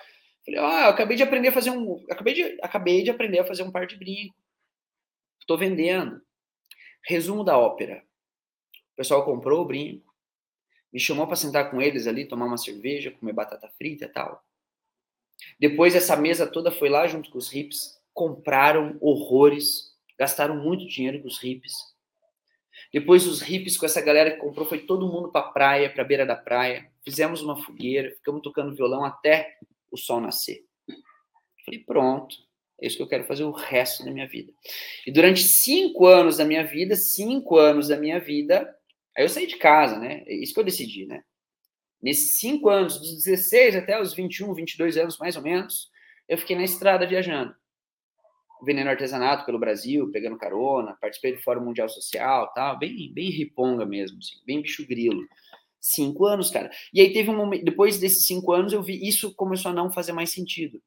[0.44, 2.04] Falei, ó, oh, acabei de aprender a fazer um.
[2.10, 4.34] Acabei de, acabei de aprender a fazer um par de brinco.
[5.40, 6.20] Estou vendendo.
[7.02, 8.02] Resumo da ópera.
[8.92, 10.12] O pessoal comprou o brinco,
[10.92, 14.44] me chamou para sentar com eles ali, tomar uma cerveja, comer batata frita e tal.
[15.58, 21.20] Depois essa mesa toda foi lá junto com os hips, compraram horrores, gastaram muito dinheiro
[21.20, 21.72] com os hips.
[22.92, 26.24] Depois os hips com essa galera que comprou, foi todo mundo para praia, para beira
[26.24, 26.90] da praia.
[27.04, 29.56] Fizemos uma fogueira, ficamos tocando violão até
[29.90, 30.64] o sol nascer.
[31.64, 32.36] Falei, pronto,
[32.80, 34.52] é isso que eu quero fazer o resto da minha vida.
[35.06, 38.74] E durante cinco anos da minha vida, cinco anos da minha vida,
[39.16, 40.22] aí eu saí de casa, né?
[40.26, 41.22] É isso que eu decidi, né?
[42.00, 45.90] Nesses cinco anos, dos 16 até os 21, 22 anos mais ou menos,
[46.28, 47.54] eu fiquei na estrada viajando.
[48.62, 53.86] Vendendo artesanato pelo Brasil, pegando carona, participei do Fórum Mundial Social, tal, bem, bem riponga
[53.86, 55.22] mesmo, assim, bem bicho grilo.
[55.80, 56.70] Cinco anos, cara.
[56.92, 59.90] E aí teve um momento, depois desses cinco anos, eu vi isso começou a não
[59.90, 60.82] fazer mais sentido.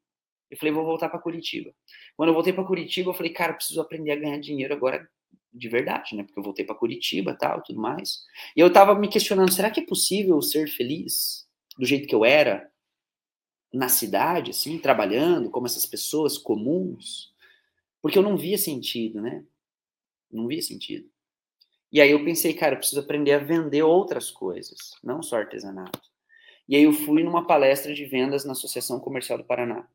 [0.50, 1.72] Eu falei, vou voltar para Curitiba.
[2.18, 5.08] Quando eu voltei para Curitiba, eu falei, cara, preciso aprender a ganhar dinheiro agora
[5.54, 6.24] de verdade, né?
[6.24, 8.24] Porque eu voltei para Curitiba, tal, tudo mais.
[8.56, 12.26] E eu tava me questionando, será que é possível ser feliz do jeito que eu
[12.26, 12.70] era
[13.74, 17.31] na cidade, assim, trabalhando como essas pessoas comuns?
[18.02, 19.46] Porque eu não via sentido, né?
[20.32, 21.10] Não via sentido.
[21.92, 26.02] E aí eu pensei, cara, eu preciso aprender a vender outras coisas, não só artesanato.
[26.68, 29.86] E aí eu fui numa palestra de vendas na Associação Comercial do Paraná.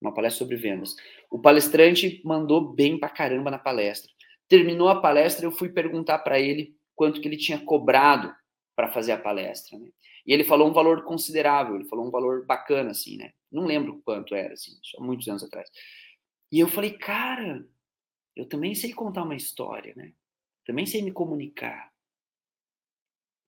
[0.00, 0.94] Uma palestra sobre vendas.
[1.30, 4.10] O palestrante mandou bem pra caramba na palestra.
[4.48, 8.32] terminou a palestra, eu fui perguntar para ele quanto que ele tinha cobrado
[8.76, 9.88] para fazer a palestra, né?
[10.24, 13.32] E ele falou um valor considerável, ele falou um valor bacana, assim, né?
[13.50, 15.68] Não lembro quanto era, assim, só muitos anos atrás.
[16.50, 17.66] E eu falei, cara,
[18.34, 20.12] eu também sei contar uma história, né?
[20.64, 21.92] Também sei me comunicar.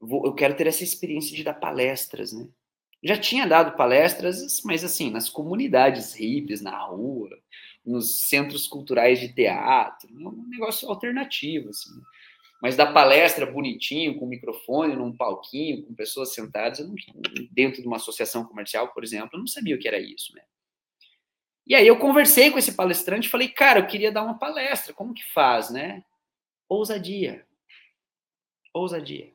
[0.01, 2.49] Vou, eu quero ter essa experiência de dar palestras, né?
[3.03, 7.31] Já tinha dado palestras, mas assim, nas comunidades hippies, na rua,
[7.85, 11.95] nos centros culturais de teatro, um negócio alternativo, assim.
[11.95, 12.03] Né?
[12.61, 16.95] Mas da palestra bonitinho, com microfone, num palquinho, com pessoas sentadas, não,
[17.53, 20.43] dentro de uma associação comercial, por exemplo, eu não sabia o que era isso, né?
[21.69, 24.95] E aí eu conversei com esse palestrante e falei, cara, eu queria dar uma palestra,
[24.95, 26.03] como que faz, né?
[26.67, 27.47] Ousadia.
[28.73, 29.31] Ousadia.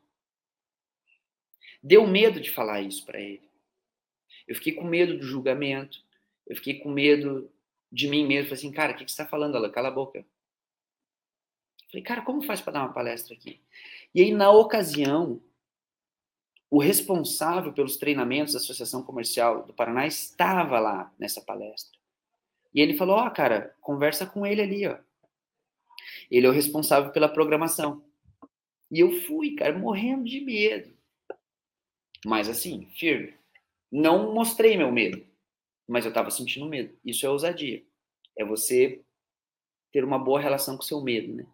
[1.82, 3.48] Deu medo de falar isso para ele.
[4.48, 6.04] Eu fiquei com medo do julgamento,
[6.48, 7.52] eu fiquei com medo
[7.92, 8.50] de mim mesmo.
[8.50, 9.70] Falei assim, cara, o que, que você está falando, Alan?
[9.70, 10.26] Cala a boca.
[11.92, 13.62] Falei, cara, como faz para dar uma palestra aqui?
[14.16, 15.40] E aí, na ocasião,
[16.68, 22.03] o responsável pelos treinamentos da Associação Comercial do Paraná estava lá nessa palestra.
[22.74, 24.98] E ele falou: Ó, oh, cara, conversa com ele ali, ó.
[26.30, 28.04] Ele é o responsável pela programação.
[28.92, 30.94] E eu fui, cara, morrendo de medo.
[32.26, 33.34] Mas assim, firme.
[33.92, 35.24] Não mostrei meu medo,
[35.88, 36.98] mas eu estava sentindo medo.
[37.06, 37.84] Isso é ousadia.
[38.36, 39.02] É você
[39.92, 41.46] ter uma boa relação com seu medo, né?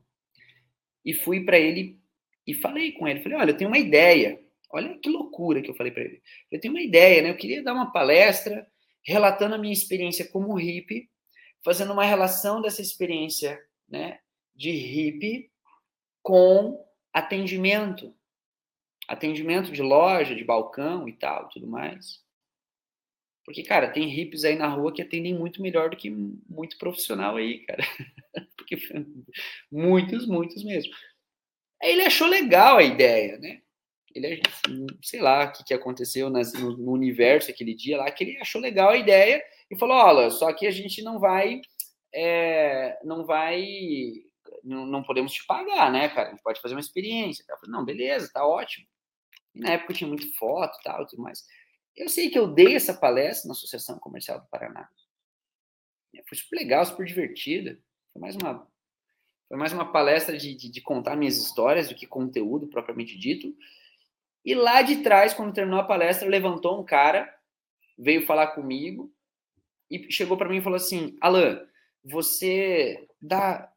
[1.03, 1.99] E fui para ele
[2.47, 3.21] e falei com ele.
[3.21, 4.41] Falei: olha, eu tenho uma ideia.
[4.71, 6.21] Olha que loucura que eu falei para ele.
[6.51, 7.31] Eu tenho uma ideia, né?
[7.31, 8.65] Eu queria dar uma palestra
[9.05, 11.09] relatando a minha experiência como hippie,
[11.63, 14.19] fazendo uma relação dessa experiência, né,
[14.55, 15.51] de hippie
[16.21, 18.15] com atendimento.
[19.07, 22.23] Atendimento de loja, de balcão e tal, tudo mais.
[23.43, 27.35] Porque, cara, tem hippies aí na rua que atendem muito melhor do que muito profissional
[27.35, 27.81] aí, cara.
[28.55, 28.77] Porque
[29.71, 30.93] muitos, muitos mesmo.
[31.81, 33.61] Aí ele achou legal a ideia, né?
[34.13, 34.41] Ele,
[35.03, 36.41] sei lá o que, que aconteceu no,
[36.77, 40.51] no, universo aquele dia lá, que ele achou legal a ideia e falou: olha, só
[40.53, 41.61] que a gente não vai,
[42.13, 43.65] é, não vai,
[44.63, 46.29] não, não, podemos te pagar, né, cara?
[46.29, 47.45] A gente pode fazer uma experiência.
[47.47, 48.87] Falei, não, beleza, tá ótimo.
[49.53, 51.45] E na época tinha muito foto e tal, tudo mais.
[51.95, 54.87] Eu sei que eu dei essa palestra na Associação Comercial do Paraná.
[56.27, 57.79] Foi super legal, super divertida.
[58.13, 58.67] Foi mais uma,
[59.47, 63.53] foi mais uma palestra de, de, de contar minhas histórias do que conteúdo propriamente dito.
[64.43, 67.33] E lá de trás, quando terminou a palestra, levantou um cara,
[67.97, 69.13] veio falar comigo
[69.89, 71.61] e chegou para mim e falou assim: Alan,
[72.03, 73.71] você dá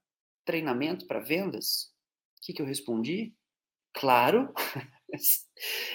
[0.44, 1.92] treinamento para vendas?
[2.38, 3.34] O que, que eu respondi?
[3.92, 4.52] Claro.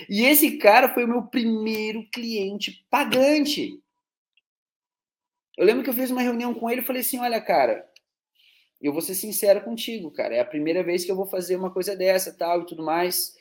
[0.08, 3.82] E esse cara foi o meu primeiro cliente pagante.
[5.58, 7.84] Eu lembro que eu fiz uma reunião com ele e falei assim: olha, cara,
[8.80, 10.36] eu vou ser sincero contigo, cara.
[10.36, 13.36] É a primeira vez que eu vou fazer uma coisa dessa, tal e tudo mais.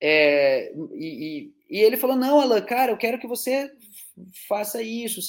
[0.00, 3.70] É, e, e, e, ele falou: não, Alan, cara, eu quero que você
[4.48, 5.20] faça isso.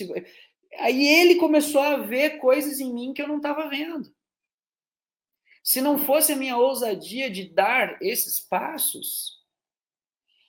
[0.79, 4.13] Aí ele começou a ver coisas em mim que eu não estava vendo.
[5.63, 9.41] Se não fosse a minha ousadia de dar esses passos,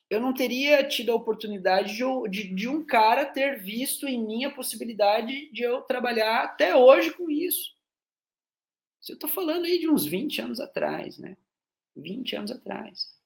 [0.09, 4.45] eu não teria tido a oportunidade de, de, de, um cara ter visto em mim
[4.45, 7.75] a possibilidade de eu trabalhar até hoje com isso.
[9.09, 11.37] Eu estou falando aí de uns 20 anos atrás, né?
[11.97, 13.22] 20 anos atrás.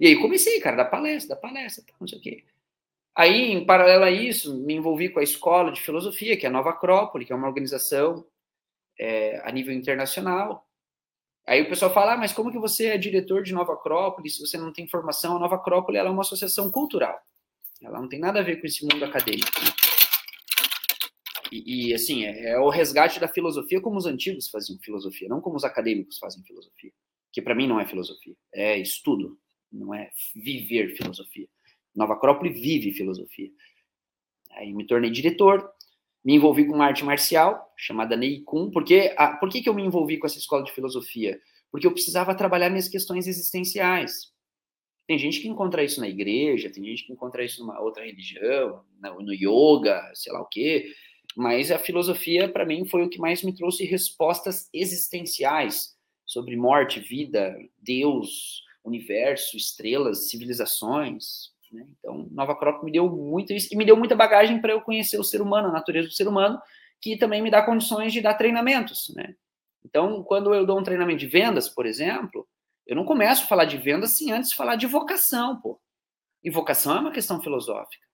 [0.00, 2.44] E aí comecei, cara, da palestra, da palestra, não sei o quê.
[3.14, 6.52] Aí, em paralelo a isso, me envolvi com a Escola de Filosofia, que é a
[6.52, 8.24] Nova Acrópole, que é uma organização
[8.98, 10.68] é, a nível internacional,
[11.48, 14.38] Aí o pessoal fala, ah, mas como que você é diretor de Nova Acrópole se
[14.38, 15.34] você não tem formação?
[15.34, 17.18] A Nova Acrópole ela é uma associação cultural.
[17.82, 19.50] Ela não tem nada a ver com esse mundo acadêmico.
[19.58, 19.70] Né?
[21.50, 25.40] E, e, assim, é, é, o resgate da filosofia como os antigos faziam filosofia, não
[25.40, 26.92] como os acadêmicos fazem filosofia.
[27.32, 29.38] Que para mim não é filosofia, é estudo,
[29.78, 31.48] não é viver filosofia.
[31.94, 33.50] Nova Acrópole vive filosofia.
[34.52, 35.70] Aí me tornei diretor,
[36.24, 38.70] me envolvi com uma arte marcial chamada Neikun.
[38.70, 41.40] Porque, a, por que, que eu me envolvi com essa escola de filosofia?
[41.70, 44.32] Porque eu precisava trabalhar minhas questões existenciais.
[45.06, 48.84] Tem gente que encontra isso na igreja, tem gente que encontra isso numa outra religião,
[49.00, 50.92] no, yoga, sei lá o quê.
[51.34, 57.00] Mas a filosofia, para mim, foi o que mais me trouxe respostas existenciais sobre morte,
[57.00, 61.86] vida, Deus, universo, estrelas, civilizações, né?
[61.98, 65.18] Então, Nova Crop me deu muito isso e me deu muita bagagem para eu conhecer
[65.18, 66.60] o ser humano, a natureza do ser humano,
[67.00, 69.12] que também me dá condições de dar treinamentos.
[69.14, 69.34] Né?
[69.84, 72.48] Então, quando eu dou um treinamento de vendas, por exemplo,
[72.86, 75.80] eu não começo a falar de vendas sem antes falar de vocação, pô.
[76.42, 78.06] E vocação é uma questão filosófica.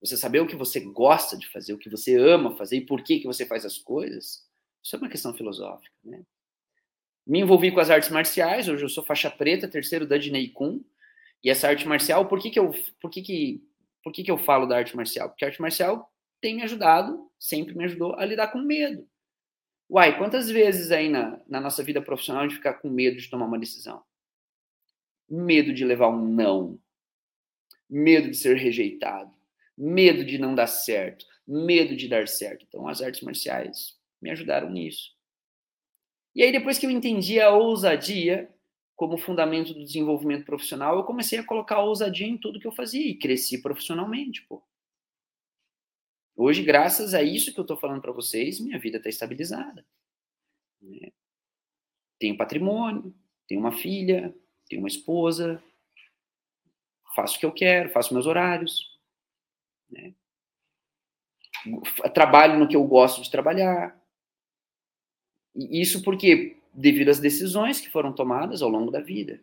[0.00, 3.02] Você saber o que você gosta de fazer, o que você ama fazer e por
[3.02, 4.48] que, que você faz as coisas,
[4.82, 6.22] isso é uma questão filosófica, né?
[7.26, 10.82] Me envolvi com as artes marciais, hoje eu sou faixa preta, terceiro da Dinei Kun.
[11.42, 13.64] E essa arte marcial, por que que eu, por que que,
[14.02, 15.28] por que que eu falo da arte marcial?
[15.28, 19.06] Porque a arte marcial tem me ajudado, sempre me ajudou a lidar com medo.
[19.88, 23.28] Uai, quantas vezes aí na, na nossa vida profissional a gente fica com medo de
[23.28, 24.02] tomar uma decisão?
[25.28, 26.78] Medo de levar um não.
[27.88, 29.32] Medo de ser rejeitado.
[29.76, 31.24] Medo de não dar certo.
[31.46, 32.64] Medo de dar certo.
[32.68, 35.10] Então, as artes marciais me ajudaram nisso.
[36.34, 38.52] E aí, depois que eu entendi a ousadia
[38.94, 42.72] como fundamento do desenvolvimento profissional, eu comecei a colocar a ousadia em tudo que eu
[42.72, 44.62] fazia e cresci profissionalmente, pô.
[46.36, 49.86] Hoje, graças a isso que eu estou falando para vocês, minha vida está estabilizada.
[50.80, 51.12] Né?
[52.18, 53.14] Tenho patrimônio,
[53.46, 54.34] tenho uma filha,
[54.68, 55.62] tenho uma esposa,
[57.14, 58.98] faço o que eu quero, faço meus horários.
[59.90, 60.14] Né?
[62.14, 63.99] Trabalho no que eu gosto de trabalhar.
[65.68, 69.42] E isso porque devido às decisões que foram tomadas ao longo da vida.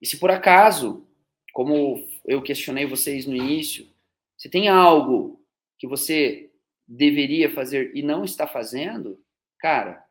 [0.00, 1.06] E se por acaso,
[1.52, 3.88] como eu questionei vocês no início,
[4.36, 5.40] se tem algo
[5.78, 6.50] que você
[6.86, 9.20] deveria fazer e não está fazendo,
[9.58, 10.04] cara,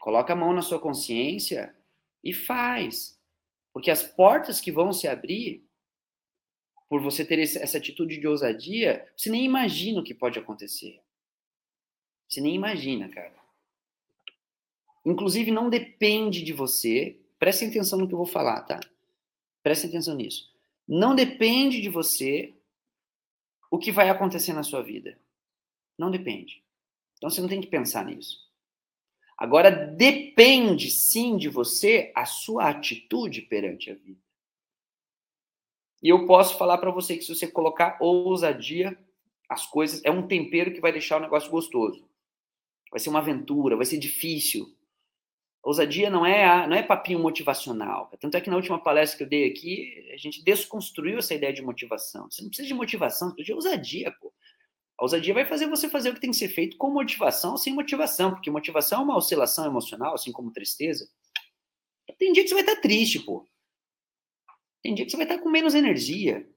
[0.00, 1.74] coloca a mão na sua consciência
[2.24, 3.18] e faz.
[3.72, 5.64] Porque as portas que vão se abrir
[6.88, 11.00] por você ter essa atitude de ousadia, você nem imagina o que pode acontecer.
[12.28, 13.34] Você nem imagina, cara.
[15.04, 17.18] Inclusive, não depende de você.
[17.38, 18.78] Prestem atenção no que eu vou falar, tá?
[19.62, 20.52] Prestem atenção nisso.
[20.86, 22.54] Não depende de você
[23.70, 25.18] o que vai acontecer na sua vida.
[25.96, 26.62] Não depende.
[27.16, 28.48] Então você não tem que pensar nisso.
[29.36, 34.20] Agora depende sim de você a sua atitude perante a vida.
[36.02, 38.98] E eu posso falar para você que se você colocar ousadia,
[39.48, 42.07] as coisas é um tempero que vai deixar o negócio gostoso.
[42.90, 44.74] Vai ser uma aventura, vai ser difícil,
[45.62, 48.10] Ousadia não é, não é papinho motivacional.
[48.20, 51.52] Tanto é que na última palestra que eu dei aqui, a gente desconstruiu essa ideia
[51.52, 52.30] de motivação.
[52.30, 54.32] Você não precisa de motivação, você precisa de ousadia, pô.
[54.96, 57.58] A ousadia vai fazer você fazer o que tem que ser feito com motivação ou
[57.58, 61.08] sem motivação, porque motivação é uma oscilação emocional, assim como tristeza.
[62.18, 63.46] Tem dia que você vai estar triste, pô.
[64.82, 66.48] Tem dia que você vai estar com menos energia.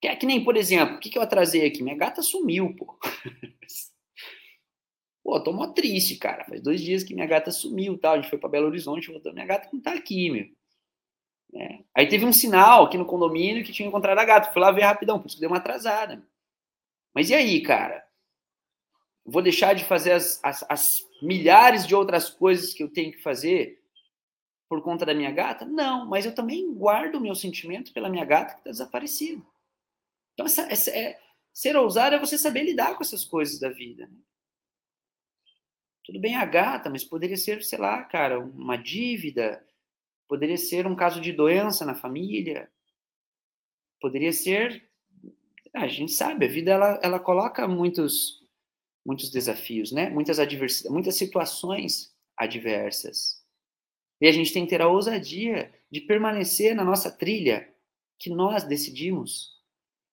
[0.00, 1.82] Que é que nem, por exemplo, o que, que eu atrasei aqui?
[1.82, 2.96] Minha gata sumiu, pô.
[5.22, 6.44] Pô, tô mó triste, cara.
[6.44, 8.14] Faz dois dias que minha gata sumiu, tal.
[8.14, 9.32] A gente foi para Belo Horizonte, voltou.
[9.32, 10.46] Minha gata não tá aqui, meu.
[11.54, 11.84] É.
[11.94, 14.52] Aí teve um sinal aqui no condomínio que tinha encontrado a gata.
[14.52, 16.26] Fui lá ver rapidão, por isso que deu uma atrasada.
[17.14, 18.04] Mas e aí, cara?
[19.24, 20.88] Vou deixar de fazer as, as, as
[21.22, 23.80] milhares de outras coisas que eu tenho que fazer
[24.68, 25.64] por conta da minha gata?
[25.64, 29.42] Não, mas eu também guardo o meu sentimento pela minha gata que está desaparecida.
[30.32, 31.20] Então, essa, essa é,
[31.52, 34.06] ser ousado é você saber lidar com essas coisas da vida.
[34.06, 34.16] Né?
[36.04, 39.64] Tudo bem a gata, mas poderia ser, sei lá, cara, uma dívida,
[40.28, 42.70] poderia ser um caso de doença na família,
[44.00, 44.88] poderia ser.
[45.74, 48.42] A gente sabe, a vida ela, ela coloca muitos,
[49.06, 50.10] muitos desafios, né?
[50.10, 53.42] Muitas adversidades, muitas situações adversas.
[54.20, 57.72] E a gente tem que ter a ousadia de permanecer na nossa trilha
[58.18, 59.50] que nós decidimos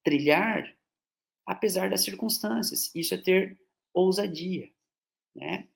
[0.03, 0.75] trilhar,
[1.45, 2.93] apesar das circunstâncias.
[2.95, 3.59] Isso é ter
[3.93, 4.69] ousadia,
[5.35, 5.67] né?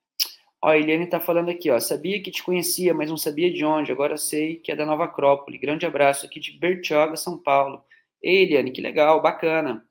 [0.64, 1.78] Ó, a Eliane está falando aqui, ó.
[1.78, 3.92] Sabia que te conhecia, mas não sabia de onde.
[3.92, 5.58] Agora sei que é da Nova Acrópole.
[5.58, 7.84] Grande abraço aqui de Bertioga, São Paulo.
[8.22, 9.84] Ei, Eliane, que legal, bacana.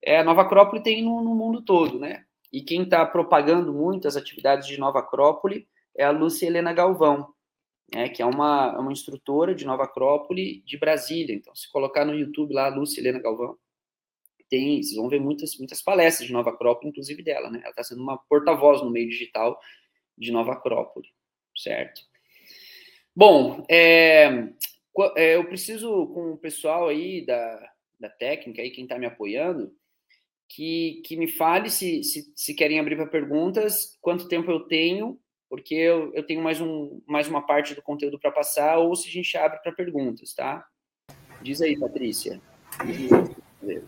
[0.00, 2.24] É, a Nova Acrópole tem no, no mundo todo, né?
[2.52, 5.66] E quem está propagando muito as atividades de Nova Acrópole
[5.98, 7.34] é a Lúcia Helena Galvão,
[7.92, 11.34] né, que é uma, uma instrutora de Nova Acrópole de Brasília.
[11.34, 13.58] Então, se colocar no YouTube lá, Lúcia Helena Galvão,
[14.48, 17.58] tem, vocês vão ver muitas, muitas palestras de Nova Acrópole, inclusive dela, né?
[17.62, 19.58] Ela está sendo uma porta-voz no meio digital
[20.16, 21.08] de Nova Acrópole,
[21.56, 22.02] certo?
[23.14, 24.48] Bom, é,
[25.16, 29.74] é, eu preciso com o pessoal aí da, da técnica, aí quem está me apoiando,
[30.48, 35.18] que, que me fale se, se, se querem abrir para perguntas, quanto tempo eu tenho,
[35.48, 39.08] porque eu, eu tenho mais, um, mais uma parte do conteúdo para passar, ou se
[39.08, 40.66] a gente abre para perguntas, tá?
[41.42, 42.40] Diz aí, Patrícia.
[42.84, 43.82] Diz aí.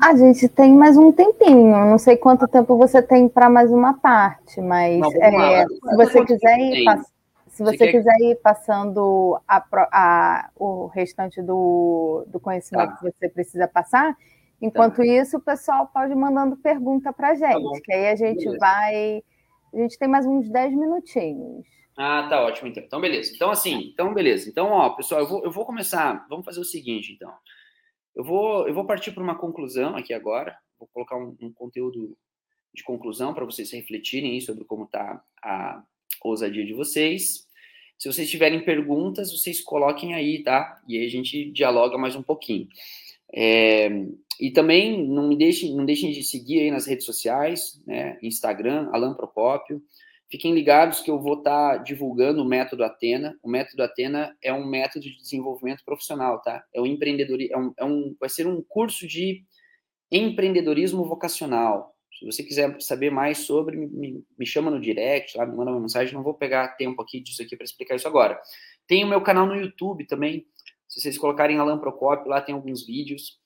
[0.00, 1.70] A gente tem mais um tempinho.
[1.70, 6.24] Não sei quanto tempo você tem para mais uma parte, mas Não, é, se você
[6.24, 6.84] quiser ir,
[7.48, 12.96] se você, você quiser ir passando a, a, o restante do, do conhecimento tá.
[12.96, 14.16] que você precisa passar,
[14.60, 15.06] enquanto tá.
[15.06, 18.16] isso o pessoal pode ir mandando pergunta para a tá gente, tá que aí a
[18.16, 18.58] gente beleza.
[18.58, 19.22] vai.
[19.72, 21.66] A gente tem mais uns 10 minutinhos.
[21.96, 22.82] Ah, tá ótimo, então.
[22.82, 23.32] Então, beleza.
[23.34, 24.50] Então, assim, então, beleza.
[24.50, 26.26] Então, ó, pessoal, eu vou, eu vou começar.
[26.28, 27.32] Vamos fazer o seguinte, então.
[28.16, 30.56] Eu vou, eu vou partir para uma conclusão aqui agora.
[30.78, 32.16] Vou colocar um, um conteúdo
[32.74, 35.84] de conclusão para vocês refletirem sobre como está a
[36.22, 37.46] ousadia de vocês.
[37.98, 40.82] Se vocês tiverem perguntas, vocês coloquem aí, tá?
[40.88, 42.68] E aí a gente dialoga mais um pouquinho.
[43.34, 43.88] É,
[44.40, 48.18] e também não me deixem, não deixem de seguir aí nas redes sociais, né?
[48.22, 49.82] Instagram, Alan Procópio.
[50.28, 53.38] Fiquem ligados que eu vou estar tá divulgando o método Atena.
[53.42, 56.64] O método Atena é um método de desenvolvimento profissional, tá?
[56.74, 59.44] É um empreendedorismo, é um, é um, vai ser um curso de
[60.10, 61.94] empreendedorismo vocacional.
[62.18, 65.80] Se você quiser saber mais sobre, me, me chama no direct, lá, me manda uma
[65.80, 66.14] mensagem.
[66.14, 68.40] Não vou pegar tempo aqui disso aqui para explicar isso agora.
[68.86, 70.44] Tem o meu canal no YouTube também.
[70.88, 73.38] Se vocês colocarem Alan Procópio, lá tem alguns vídeos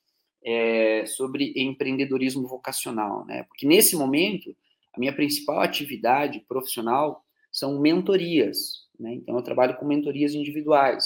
[0.43, 3.43] é, sobre empreendedorismo vocacional, né?
[3.45, 4.57] Porque nesse momento
[4.93, 9.15] a minha principal atividade profissional são mentorias, né?
[9.15, 11.05] Então, eu trabalho com mentorias individuais.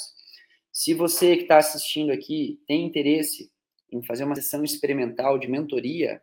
[0.73, 3.51] Se você que está assistindo aqui tem interesse
[3.93, 6.21] em fazer uma sessão experimental de mentoria,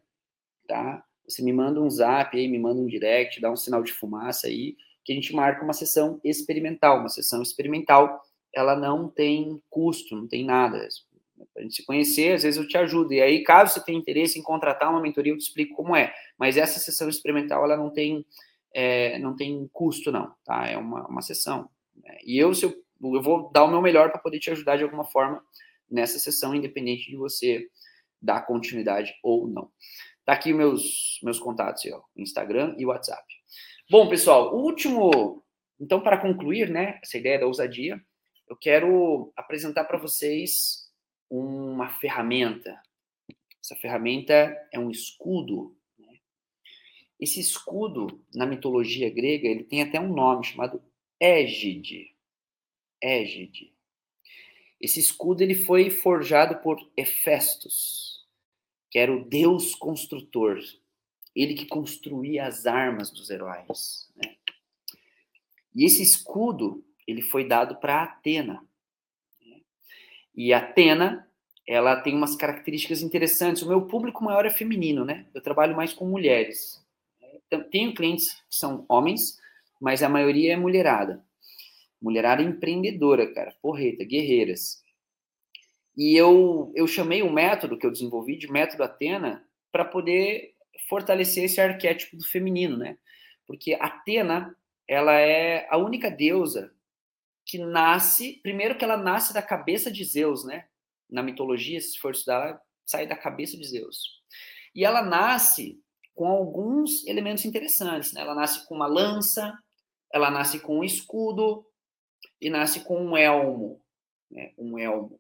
[0.68, 1.04] tá?
[1.26, 4.48] Você me manda um zap aí, me manda um direct, dá um sinal de fumaça
[4.48, 7.00] aí, que a gente marca uma sessão experimental.
[7.00, 8.22] Uma sessão experimental,
[8.54, 10.88] ela não tem custo, não tem nada.
[11.58, 13.14] A gente se conhecer, às vezes eu te ajudo.
[13.14, 16.14] E aí, caso você tenha interesse em contratar uma mentoria, eu te explico como é.
[16.38, 18.26] Mas essa sessão experimental, ela não tem,
[18.74, 20.68] é, não tem custo, não, tá?
[20.68, 21.70] É uma, uma sessão.
[21.96, 22.18] Né?
[22.26, 24.84] E eu, se eu, eu vou dar o meu melhor para poder te ajudar de
[24.84, 25.44] alguma forma
[25.90, 27.68] nessa sessão, independente de você
[28.22, 29.70] dar continuidade ou não.
[30.24, 33.24] Tá aqui meus, meus contatos, ó, Instagram e WhatsApp.
[33.90, 35.44] Bom, pessoal, o último.
[35.80, 38.00] Então, para concluir, né, essa ideia da ousadia,
[38.48, 40.81] eu quero apresentar para vocês
[41.32, 42.82] uma ferramenta.
[43.64, 45.78] Essa ferramenta é um escudo.
[45.98, 46.20] Né?
[47.18, 50.84] Esse escudo, na mitologia grega, ele tem até um nome chamado
[51.18, 52.14] égide.
[53.02, 53.74] Égide.
[54.80, 58.28] Esse escudo ele foi forjado por Hefestos,
[58.90, 60.60] que era o deus construtor.
[61.34, 64.12] Ele que construía as armas dos heróis.
[64.16, 64.36] Né?
[65.74, 68.68] E esse escudo ele foi dado para Atena.
[70.36, 71.28] E Atena,
[71.68, 73.62] ela tem umas características interessantes.
[73.62, 75.26] O meu público maior é feminino, né?
[75.34, 76.84] Eu trabalho mais com mulheres.
[77.48, 79.38] Então, tenho clientes que são homens,
[79.80, 81.24] mas a maioria é mulherada.
[82.02, 84.82] Mulherada empreendedora, cara, porreta, guerreiras.
[85.96, 90.56] E eu, eu chamei o método que eu desenvolvi de método Atena para poder
[90.88, 92.98] fortalecer esse arquétipo do feminino, né?
[93.46, 94.56] Porque Atena,
[94.88, 96.74] ela é a única deusa
[97.52, 100.68] que nasce, primeiro que ela nasce da cabeça de Zeus, né?
[101.10, 104.22] Na mitologia, se for estudar, sai da cabeça de Zeus.
[104.74, 105.78] E ela nasce
[106.16, 108.22] com alguns elementos interessantes, né?
[108.22, 109.54] Ela nasce com uma lança,
[110.14, 111.66] ela nasce com um escudo
[112.40, 113.82] e nasce com um elmo,
[114.30, 114.54] né?
[114.58, 115.16] Um elmo.
[115.16, 115.20] Ou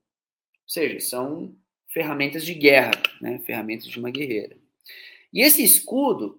[0.65, 1.53] seja, são
[1.89, 3.39] ferramentas de guerra, né?
[3.39, 4.57] Ferramentas de uma guerreira.
[5.33, 6.37] E esse escudo,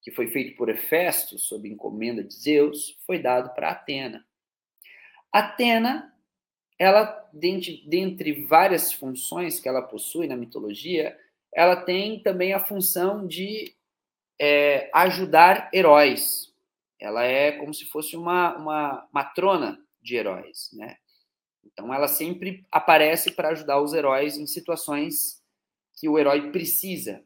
[0.00, 4.24] que foi feito por Hefesto, sob encomenda de Zeus, foi dado para Atena.
[5.32, 6.12] Atena,
[6.78, 11.18] ela, dentre, dentre várias funções que ela possui na mitologia,
[11.54, 13.74] ela tem também a função de
[14.40, 16.52] é, ajudar heróis.
[17.00, 20.96] Ela é como se fosse uma, uma matrona de heróis, né?
[21.64, 25.40] Então, ela sempre aparece para ajudar os heróis em situações
[25.94, 27.24] que o herói precisa.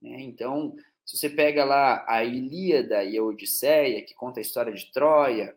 [0.00, 0.22] Né?
[0.22, 0.74] Então,
[1.04, 5.54] se você pega lá a Ilíada e a Odisseia, que conta a história de Troia,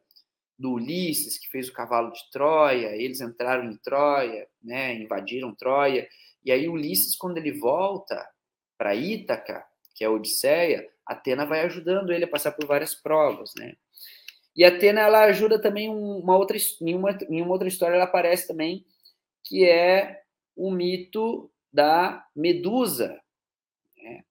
[0.57, 6.07] do Ulisses, que fez o cavalo de Troia, eles entraram em Troia, né, invadiram Troia,
[6.43, 8.27] e aí Ulisses, quando ele volta
[8.77, 13.53] para Ítaca, que é a Odisseia, Atena vai ajudando ele a passar por várias provas,
[13.55, 13.75] né?
[14.55, 18.47] E Atena, ela ajuda também uma outra, em uma, em uma outra história, ela aparece
[18.47, 18.85] também,
[19.43, 20.23] que é
[20.55, 23.21] o mito da Medusa.
[23.95, 24.23] Né?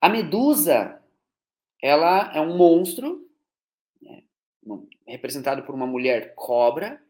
[0.00, 1.02] A Medusa,
[1.82, 3.25] ela é um monstro
[5.06, 7.02] representado por uma mulher cobra.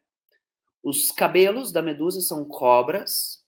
[0.83, 3.45] Os cabelos da Medusa são cobras.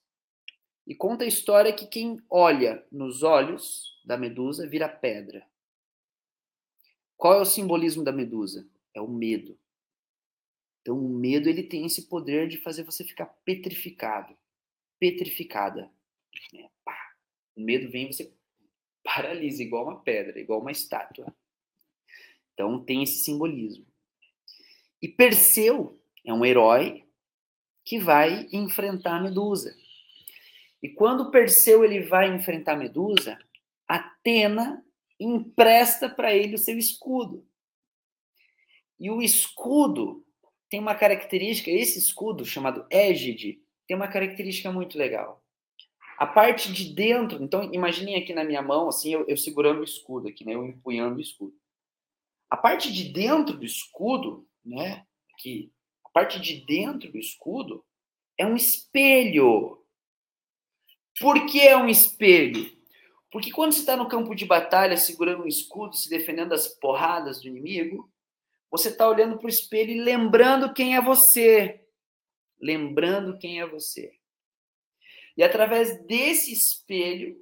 [0.85, 5.45] E conta a história que quem olha nos olhos da Medusa vira pedra.
[7.15, 8.67] Qual é o simbolismo da Medusa?
[8.93, 9.57] É o medo.
[10.81, 14.35] Então, o medo ele tem esse poder de fazer você ficar petrificado,
[14.97, 15.91] petrificada.
[16.55, 16.69] É,
[17.55, 18.33] o medo vem e você
[19.03, 21.31] paralisa, igual uma pedra, igual uma estátua.
[22.53, 23.85] Então, tem esse simbolismo.
[25.01, 27.05] E Perseu é um herói
[27.85, 29.75] que vai enfrentar Medusa.
[30.81, 33.37] E quando Perseu ele vai enfrentar Medusa,
[33.87, 34.83] Atena
[35.19, 37.45] empresta para ele o seu escudo.
[38.99, 40.25] E o escudo
[40.69, 45.43] tem uma característica, esse escudo chamado égide, tem uma característica muito legal.
[46.17, 49.85] A parte de dentro, então imaginem aqui na minha mão, assim, eu, eu segurando o
[49.85, 51.53] escudo aqui, né, eu empunhando o escudo.
[52.49, 55.05] A parte de dentro do escudo, né?
[55.33, 55.71] Aqui,
[56.05, 57.83] a parte de dentro do escudo
[58.37, 59.83] é um espelho.
[61.19, 62.77] Por que é um espelho?
[63.31, 67.41] Porque quando você está no campo de batalha segurando um escudo, se defendendo das porradas
[67.41, 68.11] do inimigo,
[68.71, 71.83] você está olhando para o espelho e lembrando quem é você.
[72.59, 74.11] Lembrando quem é você.
[75.35, 77.39] E através desse espelho,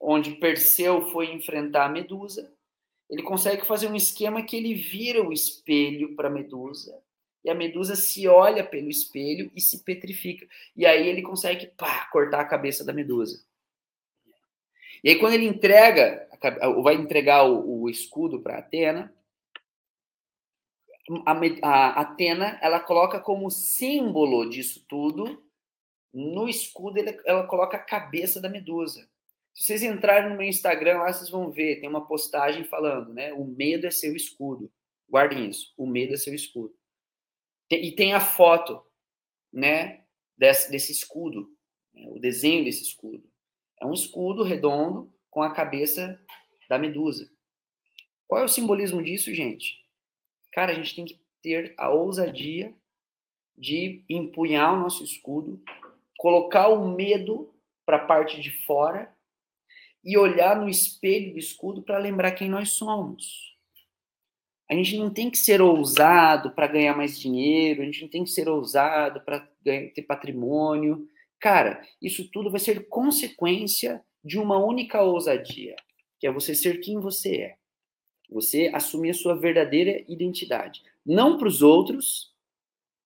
[0.00, 2.52] onde Perseu foi enfrentar a Medusa,
[3.12, 6.98] ele consegue fazer um esquema que ele vira o espelho para a Medusa.
[7.44, 10.48] E a Medusa se olha pelo espelho e se petrifica.
[10.74, 13.44] E aí ele consegue pá, cortar a cabeça da Medusa.
[15.04, 16.26] E aí, quando ele entrega,
[16.82, 19.12] vai entregar o, o escudo para Atena,
[21.26, 25.44] a, a Atena ela coloca como símbolo disso tudo,
[26.14, 29.06] no escudo ele, ela coloca a cabeça da Medusa.
[29.54, 33.32] Se vocês entrarem no meu Instagram lá, vocês vão ver, tem uma postagem falando, né?
[33.34, 34.72] O medo é seu escudo.
[35.08, 36.74] Guardem isso, o medo é seu escudo.
[37.70, 38.82] E tem a foto,
[39.52, 40.04] né?
[40.36, 41.54] Desse, desse escudo,
[41.94, 43.22] né, o desenho desse escudo.
[43.80, 46.20] É um escudo redondo com a cabeça
[46.68, 47.30] da medusa.
[48.26, 49.84] Qual é o simbolismo disso, gente?
[50.50, 52.74] Cara, a gente tem que ter a ousadia
[53.56, 55.62] de empunhar o nosso escudo,
[56.16, 59.14] colocar o medo para a parte de fora
[60.04, 63.52] e olhar no espelho do escudo para lembrar quem nós somos.
[64.70, 68.24] A gente não tem que ser ousado para ganhar mais dinheiro, a gente não tem
[68.24, 71.08] que ser ousado para ter patrimônio,
[71.42, 75.74] Cara, isso tudo vai ser consequência de uma única ousadia,
[76.20, 77.56] que é você ser quem você é.
[78.30, 80.84] Você assumir a sua verdadeira identidade.
[81.04, 82.32] Não para os outros,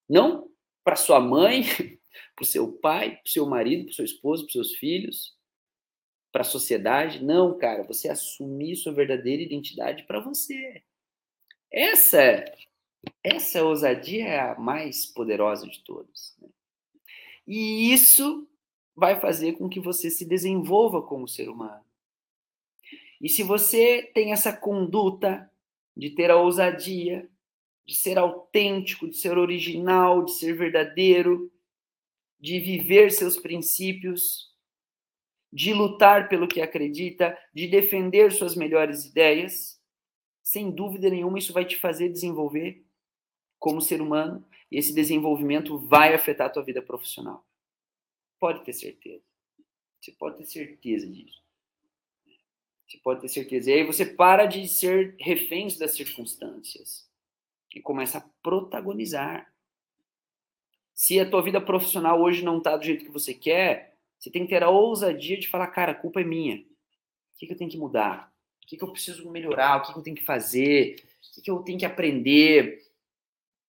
[0.07, 0.51] não
[0.84, 1.62] para sua mãe,
[2.36, 5.34] para o seu pai, para o seu marido, para o seu esposo, para seus filhos,
[6.37, 7.24] para a sociedade.
[7.24, 10.82] Não, cara, você assumir sua verdadeira identidade para você.
[11.72, 12.45] Essa,
[13.24, 16.37] essa ousadia é a mais poderosa de todas.
[16.39, 16.51] Né?
[17.47, 18.47] E isso
[18.95, 21.82] vai fazer com que você se desenvolva como ser humano.
[23.18, 25.51] E se você tem essa conduta
[25.97, 27.30] de ter a ousadia,
[27.87, 31.51] de ser autêntico, de ser original, de ser verdadeiro,
[32.39, 34.55] de viver seus princípios,
[35.53, 39.80] de lutar pelo que acredita, de defender suas melhores ideias,
[40.42, 42.84] sem dúvida nenhuma isso vai te fazer desenvolver
[43.59, 47.44] como ser humano e esse desenvolvimento vai afetar a tua vida profissional.
[48.38, 49.24] Pode ter certeza.
[50.01, 51.42] Você pode ter certeza disso.
[52.86, 53.70] Você pode ter certeza.
[53.70, 57.09] E aí você para de ser reféns das circunstâncias
[57.74, 59.53] e começa a protagonizar.
[60.94, 64.43] Se a tua vida profissional hoje não está do jeito que você quer, você tem
[64.43, 66.57] que ter a ousadia de falar, cara, a culpa é minha.
[66.57, 68.33] O que, que eu tenho que mudar?
[68.62, 69.79] O que, que eu preciso melhorar?
[69.79, 70.97] O que, que eu tenho que fazer?
[70.97, 72.87] O que, que eu tenho que aprender?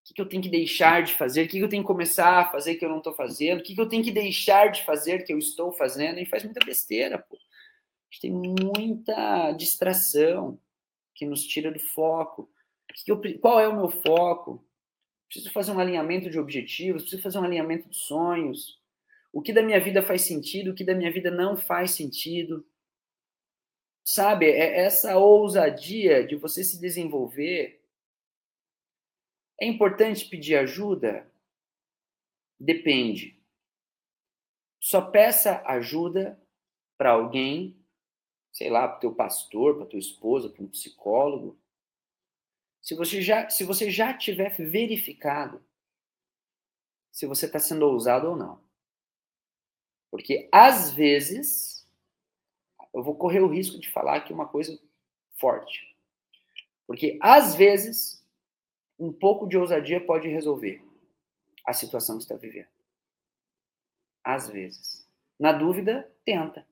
[0.08, 2.40] que, que eu tenho que deixar de fazer, o que, que eu tenho que começar
[2.40, 4.86] a fazer que eu não estou fazendo, o que, que eu tenho que deixar de
[4.86, 7.36] fazer que eu estou fazendo, e faz muita besteira, pô.
[7.36, 10.58] A gente tem muita distração
[11.14, 12.50] que nos tira do foco.
[13.06, 14.66] Eu, qual é o meu foco?
[15.28, 18.80] Preciso fazer um alinhamento de objetivos, preciso fazer um alinhamento de sonhos.
[19.38, 22.68] O que da minha vida faz sentido, o que da minha vida não faz sentido.
[24.04, 27.80] Sabe, é essa ousadia de você se desenvolver
[29.62, 31.32] é importante pedir ajuda?
[32.60, 33.40] Depende.
[34.80, 36.42] Só peça ajuda
[36.98, 37.80] para alguém,
[38.52, 41.60] sei lá, para o teu pastor, para tua esposa, para um psicólogo.
[42.82, 45.64] Se você já, se você já tiver verificado
[47.12, 48.67] se você está sendo ousado ou não.
[50.10, 51.88] Porque às vezes
[52.94, 54.80] eu vou correr o risco de falar aqui uma coisa
[55.38, 55.96] forte.
[56.86, 58.26] Porque às vezes
[58.98, 60.84] um pouco de ousadia pode resolver
[61.66, 62.70] a situação que está vivendo.
[64.24, 65.08] Às vezes.
[65.40, 66.66] Na dúvida, tenta.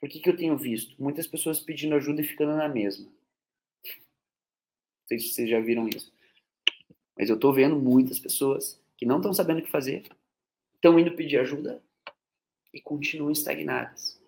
[0.00, 1.00] Por que, que eu tenho visto?
[1.00, 3.06] Muitas pessoas pedindo ajuda e ficando na mesma.
[3.06, 3.12] Não
[5.06, 6.12] sei se vocês já viram isso.
[7.16, 10.04] Mas eu estou vendo muitas pessoas que não estão sabendo o que fazer,
[10.86, 11.82] estão indo pedir ajuda
[12.72, 14.20] e continuam estagnadas.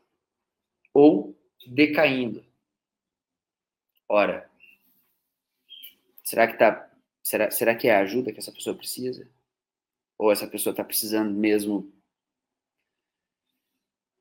[0.92, 2.44] Ou decaindo.
[4.08, 4.48] Ora,
[6.28, 6.92] Será que tá.
[7.22, 9.26] Será, será que é a ajuda que essa pessoa precisa?
[10.18, 11.90] Ou essa pessoa está precisando mesmo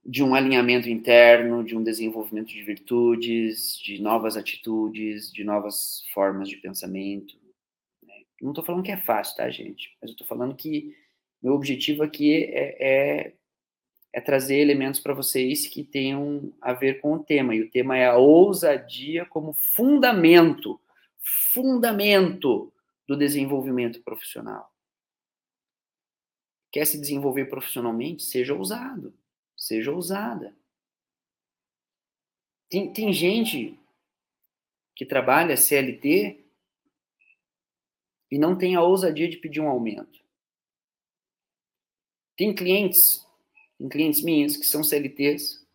[0.05, 6.47] de um alinhamento interno, de um desenvolvimento de virtudes, de novas atitudes, de novas formas
[6.47, 7.35] de pensamento.
[8.41, 9.97] Não estou falando que é fácil, tá, gente?
[10.01, 10.95] Mas eu estou falando que
[11.41, 13.33] meu objetivo aqui é, é,
[14.13, 17.55] é trazer elementos para vocês que tenham a ver com o tema.
[17.55, 20.79] E o tema é a ousadia como fundamento,
[21.19, 22.73] fundamento
[23.07, 24.71] do desenvolvimento profissional.
[26.71, 28.23] Quer se desenvolver profissionalmente?
[28.23, 29.13] Seja ousado,
[29.55, 30.55] seja ousada.
[32.69, 33.79] Tem, tem gente
[34.93, 36.43] que trabalha CLT
[38.29, 40.26] e não tem a ousadia de pedir um aumento.
[42.37, 43.25] Tem clientes,
[43.79, 45.65] tem clientes minhas que são CLTs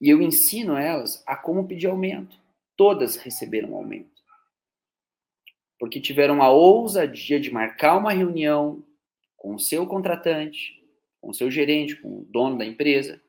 [0.00, 2.36] e eu ensino elas a como pedir aumento.
[2.76, 4.10] Todas receberam aumento.
[5.78, 8.84] Porque tiveram a ousadia de marcar uma reunião
[9.36, 10.84] com o seu contratante,
[11.20, 13.22] com o seu gerente, com o dono da empresa,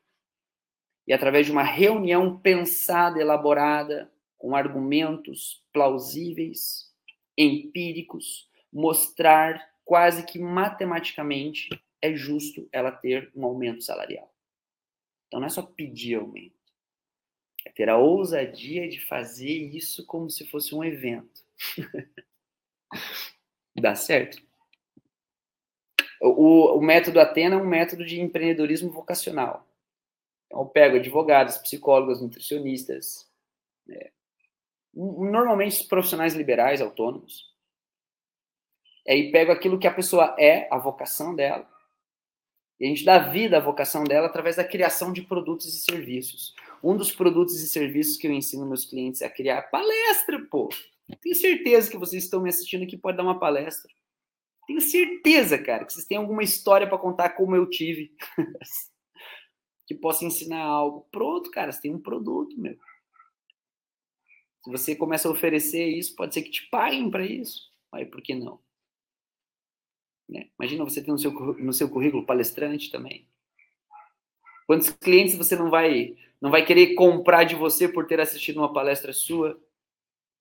[1.06, 6.92] e através de uma reunião pensada, elaborada, com argumentos plausíveis,
[7.36, 11.68] empíricos, mostrar quase que matematicamente
[12.00, 14.32] é justo ela ter um aumento salarial.
[15.26, 16.54] Então não é só pedir aumento,
[17.64, 21.44] é ter a ousadia de fazer isso como se fosse um evento.
[23.74, 24.42] Dá certo?
[26.20, 29.68] O, o, método Atena é um método de empreendedorismo vocacional.
[30.46, 33.28] Então, eu pego advogados, psicólogos, nutricionistas,
[33.86, 34.10] né?
[34.94, 37.53] normalmente profissionais liberais, autônomos.
[39.06, 41.68] Aí pego aquilo que a pessoa é, a vocação dela,
[42.78, 46.54] e a gente dá vida à vocação dela através da criação de produtos e serviços.
[46.82, 50.68] Um dos produtos e serviços que eu ensino meus clientes é a criar palestra, pô.
[51.20, 53.90] Tenho certeza que vocês estão me assistindo aqui pode dar uma palestra.
[54.66, 58.12] Tenho certeza, cara, que vocês têm alguma história para contar como eu tive.
[59.86, 61.06] que possa ensinar algo.
[61.12, 62.76] Pronto, cara, você tem um produto, meu.
[64.64, 67.70] Se você começa a oferecer isso, pode ser que te paguem para isso.
[67.92, 68.58] Aí, por que não?
[70.28, 70.48] Né?
[70.58, 73.26] Imagina você ter no seu, no seu currículo palestrante também.
[74.66, 78.72] Quantos clientes você não vai não vai querer comprar de você por ter assistido uma
[78.72, 79.58] palestra sua?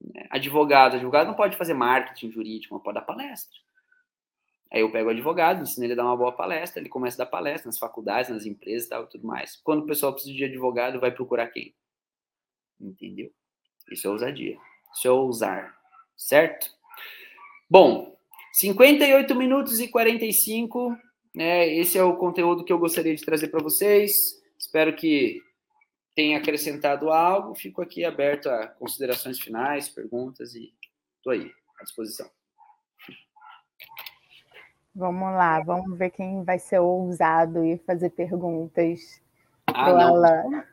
[0.02, 0.28] Né?
[0.30, 3.58] Advogado, advogado não pode fazer marketing jurídico, mas pode dar palestra.
[4.72, 7.26] Aí eu pego o advogado, ensino ele a dar uma boa palestra, ele começa a
[7.26, 9.56] dar palestra nas faculdades, nas empresas tal, tudo mais.
[9.58, 11.76] Quando o pessoal precisa de advogado, vai procurar quem?
[12.82, 13.32] Entendeu?
[13.92, 14.58] Isso é ousadia.
[14.96, 15.78] Isso é ousar,
[16.18, 16.72] certo?
[17.70, 18.13] Bom,
[18.54, 20.96] 58 minutos e 45,
[21.36, 21.68] né?
[21.68, 24.40] Esse é o conteúdo que eu gostaria de trazer para vocês.
[24.58, 25.42] Espero que
[26.16, 27.56] tenha acrescentado algo.
[27.56, 30.72] Fico aqui aberto a considerações finais, perguntas e
[31.18, 32.30] estou aí à disposição.
[34.96, 39.20] Vamos lá, vamos ver quem vai ser ousado e fazer perguntas
[39.66, 40.64] ah, Alan.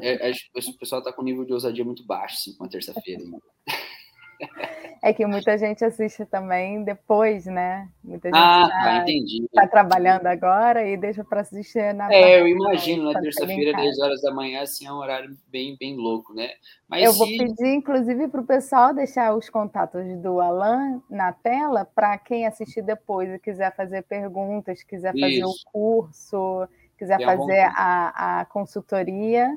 [0.00, 3.22] É, é, o pessoal está com nível de ousadia muito baixo, sim, uma terça-feira.
[5.02, 7.88] É que muita gente assiste também depois, né?
[8.02, 9.44] Muita gente ah, tá, entendi.
[9.44, 12.12] Está trabalhando agora e deixa para assistir na.
[12.12, 15.96] É, eu imagino, na terça-feira, 10 horas da manhã, assim, é um horário bem, bem
[15.96, 16.50] louco, né?
[16.88, 17.18] Mas eu se...
[17.18, 22.46] vou pedir, inclusive, para o pessoal deixar os contatos do Alan na tela para quem
[22.46, 25.64] assistir depois e quiser fazer perguntas, quiser fazer Isso.
[25.66, 26.68] o curso,
[26.98, 29.56] quiser fazer a, a consultoria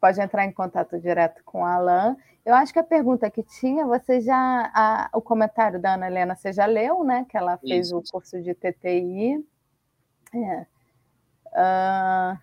[0.00, 2.16] pode entrar em contato direto com a Alan.
[2.44, 4.70] Eu acho que a pergunta que tinha, você já.
[4.72, 7.26] A, o comentário da Ana Helena, você já leu, né?
[7.28, 7.98] Que ela fez Isso.
[7.98, 9.44] o curso de TTI.
[10.32, 10.66] É.
[11.48, 12.38] Uh,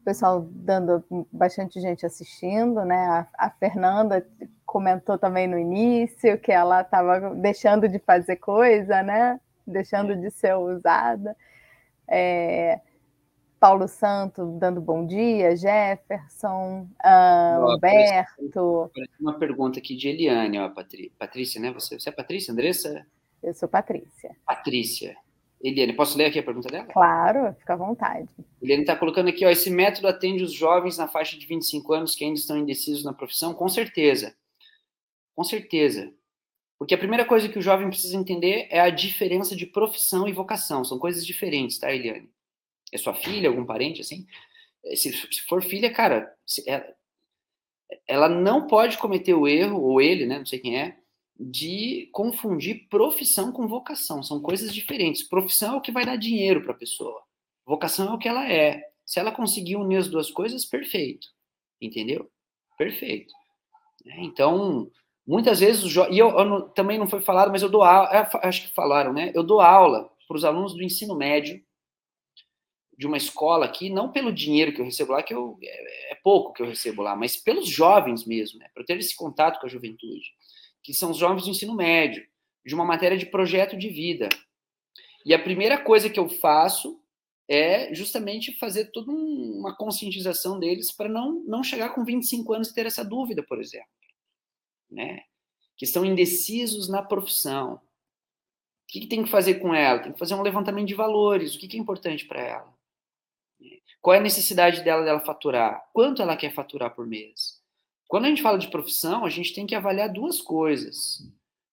[0.00, 3.06] o pessoal dando bastante gente assistindo, né?
[3.06, 4.26] A, a, Fernanda
[4.66, 9.38] comentou também no início que ela estava deixando de fazer coisa, né?
[9.66, 11.36] Deixando de ser usada.
[12.08, 12.80] É,
[13.58, 18.90] Paulo Santo dando bom dia, Jefferson, uh, Humberto.
[19.20, 21.12] Uma pergunta aqui de Eliane, ó, Patri...
[21.18, 21.72] Patrícia, né?
[21.72, 23.06] Você, você é Patrícia, Andressa?
[23.42, 24.36] Eu sou Patrícia.
[24.46, 25.16] Patrícia.
[25.60, 26.86] Eliane, posso ler aqui a pergunta dela?
[26.86, 28.28] Claro, fica à vontade.
[28.62, 32.14] Eliane está colocando aqui, ó, esse método atende os jovens na faixa de 25 anos
[32.14, 33.52] que ainda estão indecisos na profissão?
[33.52, 34.34] Com certeza.
[35.34, 36.12] Com certeza.
[36.78, 40.32] Porque a primeira coisa que o jovem precisa entender é a diferença de profissão e
[40.32, 40.84] vocação.
[40.84, 42.30] São coisas diferentes, tá, Eliane?
[42.92, 44.26] É sua filha, algum parente, assim,
[44.84, 46.32] eh, se, se for filha, cara,
[46.66, 46.94] ela, é,
[48.06, 50.96] ela não pode cometer o erro, ou ele, né, não sei quem é,
[51.38, 54.22] de confundir profissão com vocação.
[54.22, 55.22] São coisas diferentes.
[55.22, 57.22] Profissão é o que vai dar dinheiro para a pessoa.
[57.64, 58.82] Vocação é o que ela é.
[59.06, 61.28] Se ela conseguir unir as duas coisas, perfeito.
[61.80, 62.28] Entendeu?
[62.76, 63.32] Perfeito.
[64.04, 64.90] É, então,
[65.26, 68.74] muitas vezes, e eu, eu, também não foi falado, mas eu dou aula, acho que
[68.74, 69.30] falaram, né?
[69.34, 71.62] Eu dou aula para os alunos do ensino médio
[72.98, 76.14] de uma escola aqui, não pelo dinheiro que eu recebo lá, que eu, é, é
[76.16, 78.68] pouco que eu recebo lá, mas pelos jovens mesmo, né?
[78.74, 80.32] Para ter esse contato com a juventude,
[80.82, 82.26] que são os jovens do ensino médio,
[82.66, 84.28] de uma matéria de projeto de vida.
[85.24, 87.00] E a primeira coisa que eu faço
[87.48, 92.74] é justamente fazer toda uma conscientização deles para não, não chegar com 25 anos e
[92.74, 93.86] ter essa dúvida, por exemplo.
[94.90, 95.22] Né?
[95.76, 97.74] Que estão indecisos na profissão.
[97.74, 97.80] O
[98.88, 100.00] que, que tem que fazer com ela?
[100.00, 101.54] Tem que fazer um levantamento de valores.
[101.54, 102.77] O que, que é importante para ela?
[104.00, 105.84] Qual é a necessidade dela dela faturar?
[105.92, 107.60] Quanto ela quer faturar por mês?
[108.06, 111.22] Quando a gente fala de profissão, a gente tem que avaliar duas coisas: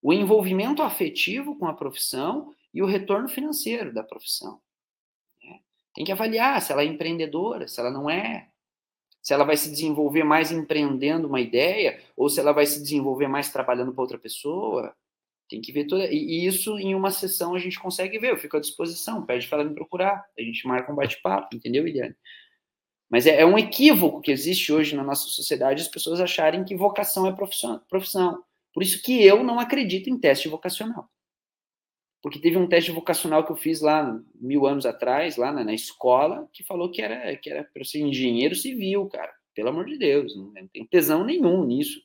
[0.01, 4.59] o envolvimento afetivo com a profissão e o retorno financeiro da profissão.
[5.43, 5.59] Né?
[5.93, 8.49] Tem que avaliar se ela é empreendedora, se ela não é,
[9.21, 13.27] se ela vai se desenvolver mais empreendendo uma ideia ou se ela vai se desenvolver
[13.27, 14.95] mais trabalhando para outra pessoa.
[15.49, 16.05] Tem que ver toda.
[16.11, 18.31] E isso em uma sessão a gente consegue ver.
[18.31, 19.25] Eu fico à disposição.
[19.25, 20.25] Pede para ela me procurar.
[20.37, 22.15] A gente marca um bate-papo, entendeu, Eliane?
[23.09, 26.75] Mas é, é, um equívoco que existe hoje na nossa sociedade as pessoas acharem que
[26.75, 28.43] vocação é profissão, profissão.
[28.73, 31.09] Por isso que eu não acredito em teste vocacional.
[32.21, 36.49] Porque teve um teste vocacional que eu fiz lá mil anos atrás, lá na, escola,
[36.51, 39.31] que falou que era, que era para ser engenheiro civil, cara.
[39.53, 42.01] Pelo amor de Deus, não tem tesão nenhum nisso.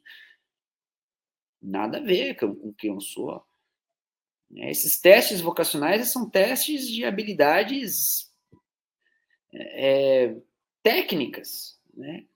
[1.63, 3.45] Nada a ver com, com quem eu sou.
[4.57, 8.33] É, esses testes vocacionais são testes de habilidades
[9.53, 10.35] é,
[10.83, 12.27] técnicas, né?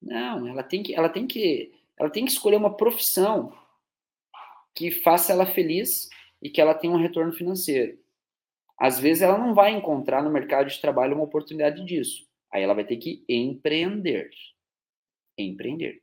[0.00, 3.56] Não, ela tem que, ela tem que, ela tem que escolher uma profissão
[4.74, 6.08] que faça ela feliz
[6.40, 7.98] e que ela tenha um retorno financeiro.
[8.76, 12.26] Às vezes ela não vai encontrar no mercado de trabalho uma oportunidade disso.
[12.52, 14.28] Aí ela vai ter que empreender.
[15.38, 16.02] Empreender.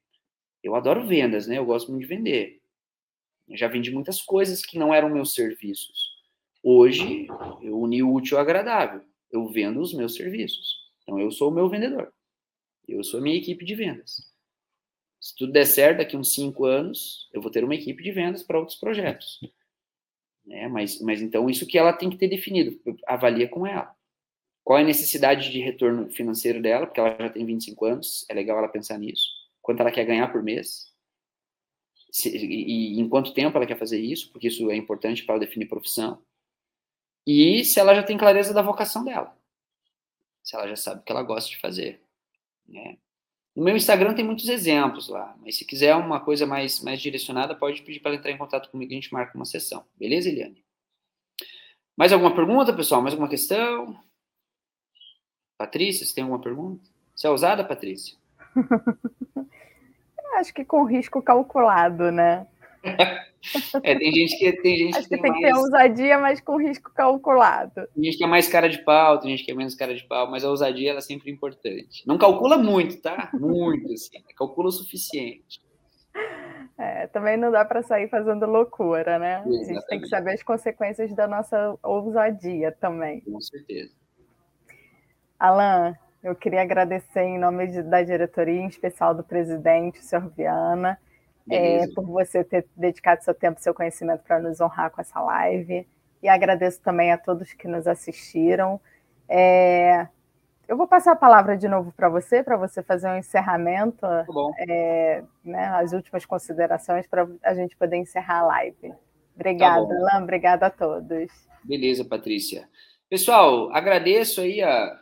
[0.63, 1.57] Eu adoro vendas, né?
[1.57, 2.58] Eu gosto muito de vender.
[3.49, 6.17] Eu já vendi muitas coisas que não eram meus serviços.
[6.61, 7.27] Hoje,
[7.61, 9.01] eu uni o útil ao agradável.
[9.31, 10.77] Eu vendo os meus serviços.
[11.01, 12.13] Então, eu sou o meu vendedor.
[12.87, 14.29] Eu sou a minha equipe de vendas.
[15.19, 18.43] Se tudo der certo, daqui uns cinco anos, eu vou ter uma equipe de vendas
[18.43, 19.39] para outros projetos.
[20.45, 20.67] Né?
[20.67, 22.79] Mas, mas então, isso que ela tem que ter definido.
[23.07, 23.93] Avalia com ela.
[24.63, 28.33] Qual é a necessidade de retorno financeiro dela, porque ela já tem 25 anos, é
[28.33, 29.27] legal ela pensar nisso.
[29.61, 30.88] Quanto ela quer ganhar por mês,
[32.11, 35.67] se, e, em quanto tempo ela quer fazer isso, porque isso é importante para definir
[35.67, 36.21] profissão.
[37.25, 39.37] E se ela já tem clareza da vocação dela.
[40.43, 42.01] Se ela já sabe o que ela gosta de fazer.
[42.67, 42.97] Né?
[43.55, 47.55] No meu Instagram tem muitos exemplos lá, mas se quiser uma coisa mais, mais direcionada,
[47.55, 49.85] pode pedir para entrar em contato comigo e a gente marca uma sessão.
[49.97, 50.63] Beleza, Eliane?
[51.95, 53.01] Mais alguma pergunta, pessoal?
[53.01, 54.01] Mais alguma questão?
[55.57, 56.89] Patrícia, você tem alguma pergunta?
[57.13, 58.17] Você é ousada, Patrícia?
[60.35, 62.47] Acho que com risco calculado, né?
[63.83, 65.43] é, tem gente que tem gente Acho que, tem, tem mais...
[65.43, 67.87] que ter ousadia, mas com risco calculado.
[67.93, 70.05] Tem gente que é mais cara de pau, tem gente que é menos cara de
[70.07, 72.05] pau, mas a ousadia ela é sempre importante.
[72.07, 73.29] Não calcula muito, tá?
[73.33, 74.21] Muito, assim.
[74.37, 75.61] Calcula o suficiente.
[76.77, 79.43] É, também não dá para sair fazendo loucura, né?
[79.45, 79.69] Exatamente.
[79.69, 83.19] A gente tem que saber as consequências da nossa ousadia também.
[83.21, 83.91] Com certeza.
[85.37, 85.93] Alan,
[86.23, 90.99] eu queria agradecer em nome de, da diretoria, em especial do presidente, o senhor Viana,
[91.49, 95.87] é, por você ter dedicado seu tempo, seu conhecimento para nos honrar com essa live.
[96.21, 98.79] E agradeço também a todos que nos assistiram.
[99.27, 100.07] É,
[100.67, 104.25] eu vou passar a palavra de novo para você, para você fazer um encerramento, tá
[104.59, 108.93] é, né, as últimas considerações para a gente poder encerrar a live.
[109.35, 111.31] Obrigada, tá Alain, obrigada a todos.
[111.63, 112.67] Beleza, Patrícia.
[113.09, 114.99] Pessoal, agradeço aí a,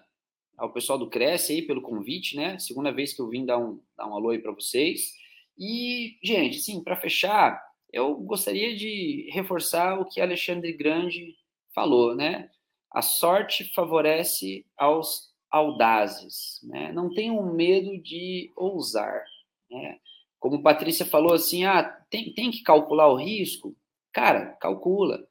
[0.58, 2.58] ao pessoal do Cresce aí pelo convite, né?
[2.58, 5.14] Segunda vez que eu vim dar um, dar um alô aí para vocês.
[5.58, 11.36] E, gente, sim, para fechar, eu gostaria de reforçar o que Alexandre Grande
[11.74, 12.50] falou, né?
[12.92, 16.92] A sorte favorece aos audazes, né?
[16.92, 19.24] Não tenham medo de ousar,
[19.70, 20.00] né?
[20.40, 23.76] Como Patrícia falou assim, ah, tem, tem que calcular o risco?
[24.12, 25.28] Cara, calcula.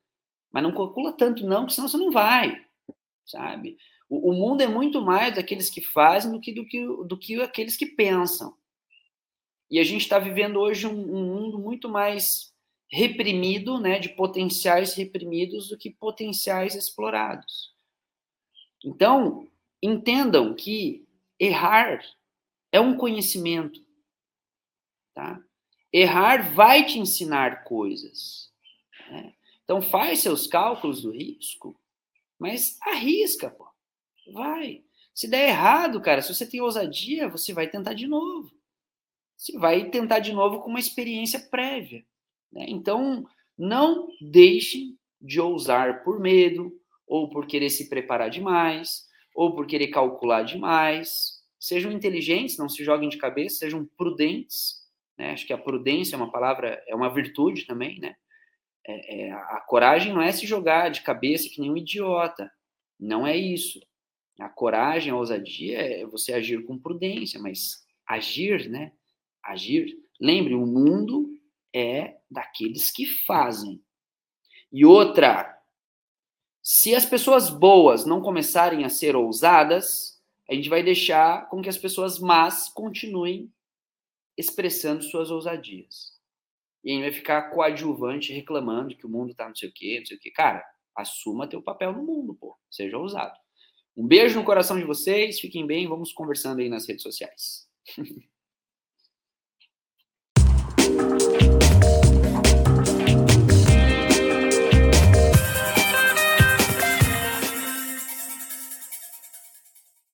[0.52, 2.64] Mas não calcula tanto não, porque senão você não vai,
[3.24, 3.76] sabe?
[4.08, 7.40] O, o, mundo é muito mais daqueles que fazem do que, do que, do que
[7.42, 8.56] aqueles que pensam.
[9.70, 12.54] E a gente está vivendo hoje um, um, mundo muito mais
[12.88, 17.74] reprimido, né, de potenciais reprimidos do que potenciais explorados.
[18.84, 19.48] Então,
[19.82, 21.04] entendam que
[21.38, 22.00] errar
[22.70, 23.84] é um conhecimento.
[25.12, 25.42] Tá?
[25.92, 28.52] Errar vai te ensinar coisas.
[29.10, 29.34] Né?
[29.64, 31.76] Então, faz seus cálculos do risco,
[32.38, 33.65] mas arrisca, pô.
[34.32, 34.82] Vai.
[35.14, 38.50] Se der errado, cara, se você tem ousadia, você vai tentar de novo.
[39.36, 42.04] Você vai tentar de novo com uma experiência prévia.
[42.52, 42.66] Né?
[42.68, 46.72] Então, não deixem de ousar por medo,
[47.06, 51.42] ou por querer se preparar demais, ou por querer calcular demais.
[51.58, 54.84] Sejam inteligentes, não se joguem de cabeça, sejam prudentes.
[55.16, 55.30] Né?
[55.32, 58.14] Acho que a prudência é uma palavra, é uma virtude também, né?
[58.88, 62.50] É, é, a coragem não é se jogar de cabeça que nem um idiota.
[62.98, 63.80] Não é isso.
[64.38, 68.92] A coragem, a ousadia é você agir com prudência, mas agir, né?
[69.42, 69.96] Agir.
[70.20, 71.34] Lembre, o mundo
[71.74, 73.82] é daqueles que fazem.
[74.70, 75.56] E outra,
[76.62, 81.68] se as pessoas boas não começarem a ser ousadas, a gente vai deixar com que
[81.68, 83.52] as pessoas más continuem
[84.36, 86.16] expressando suas ousadias.
[86.84, 89.98] E a gente vai ficar coadjuvante reclamando que o mundo tá não sei o quê,
[89.98, 90.30] não sei o quê.
[90.30, 90.64] Cara,
[90.94, 92.56] assuma teu papel no mundo, pô.
[92.70, 93.36] Seja ousado.
[93.96, 97.66] Um beijo no coração de vocês, fiquem bem, vamos conversando aí nas redes sociais.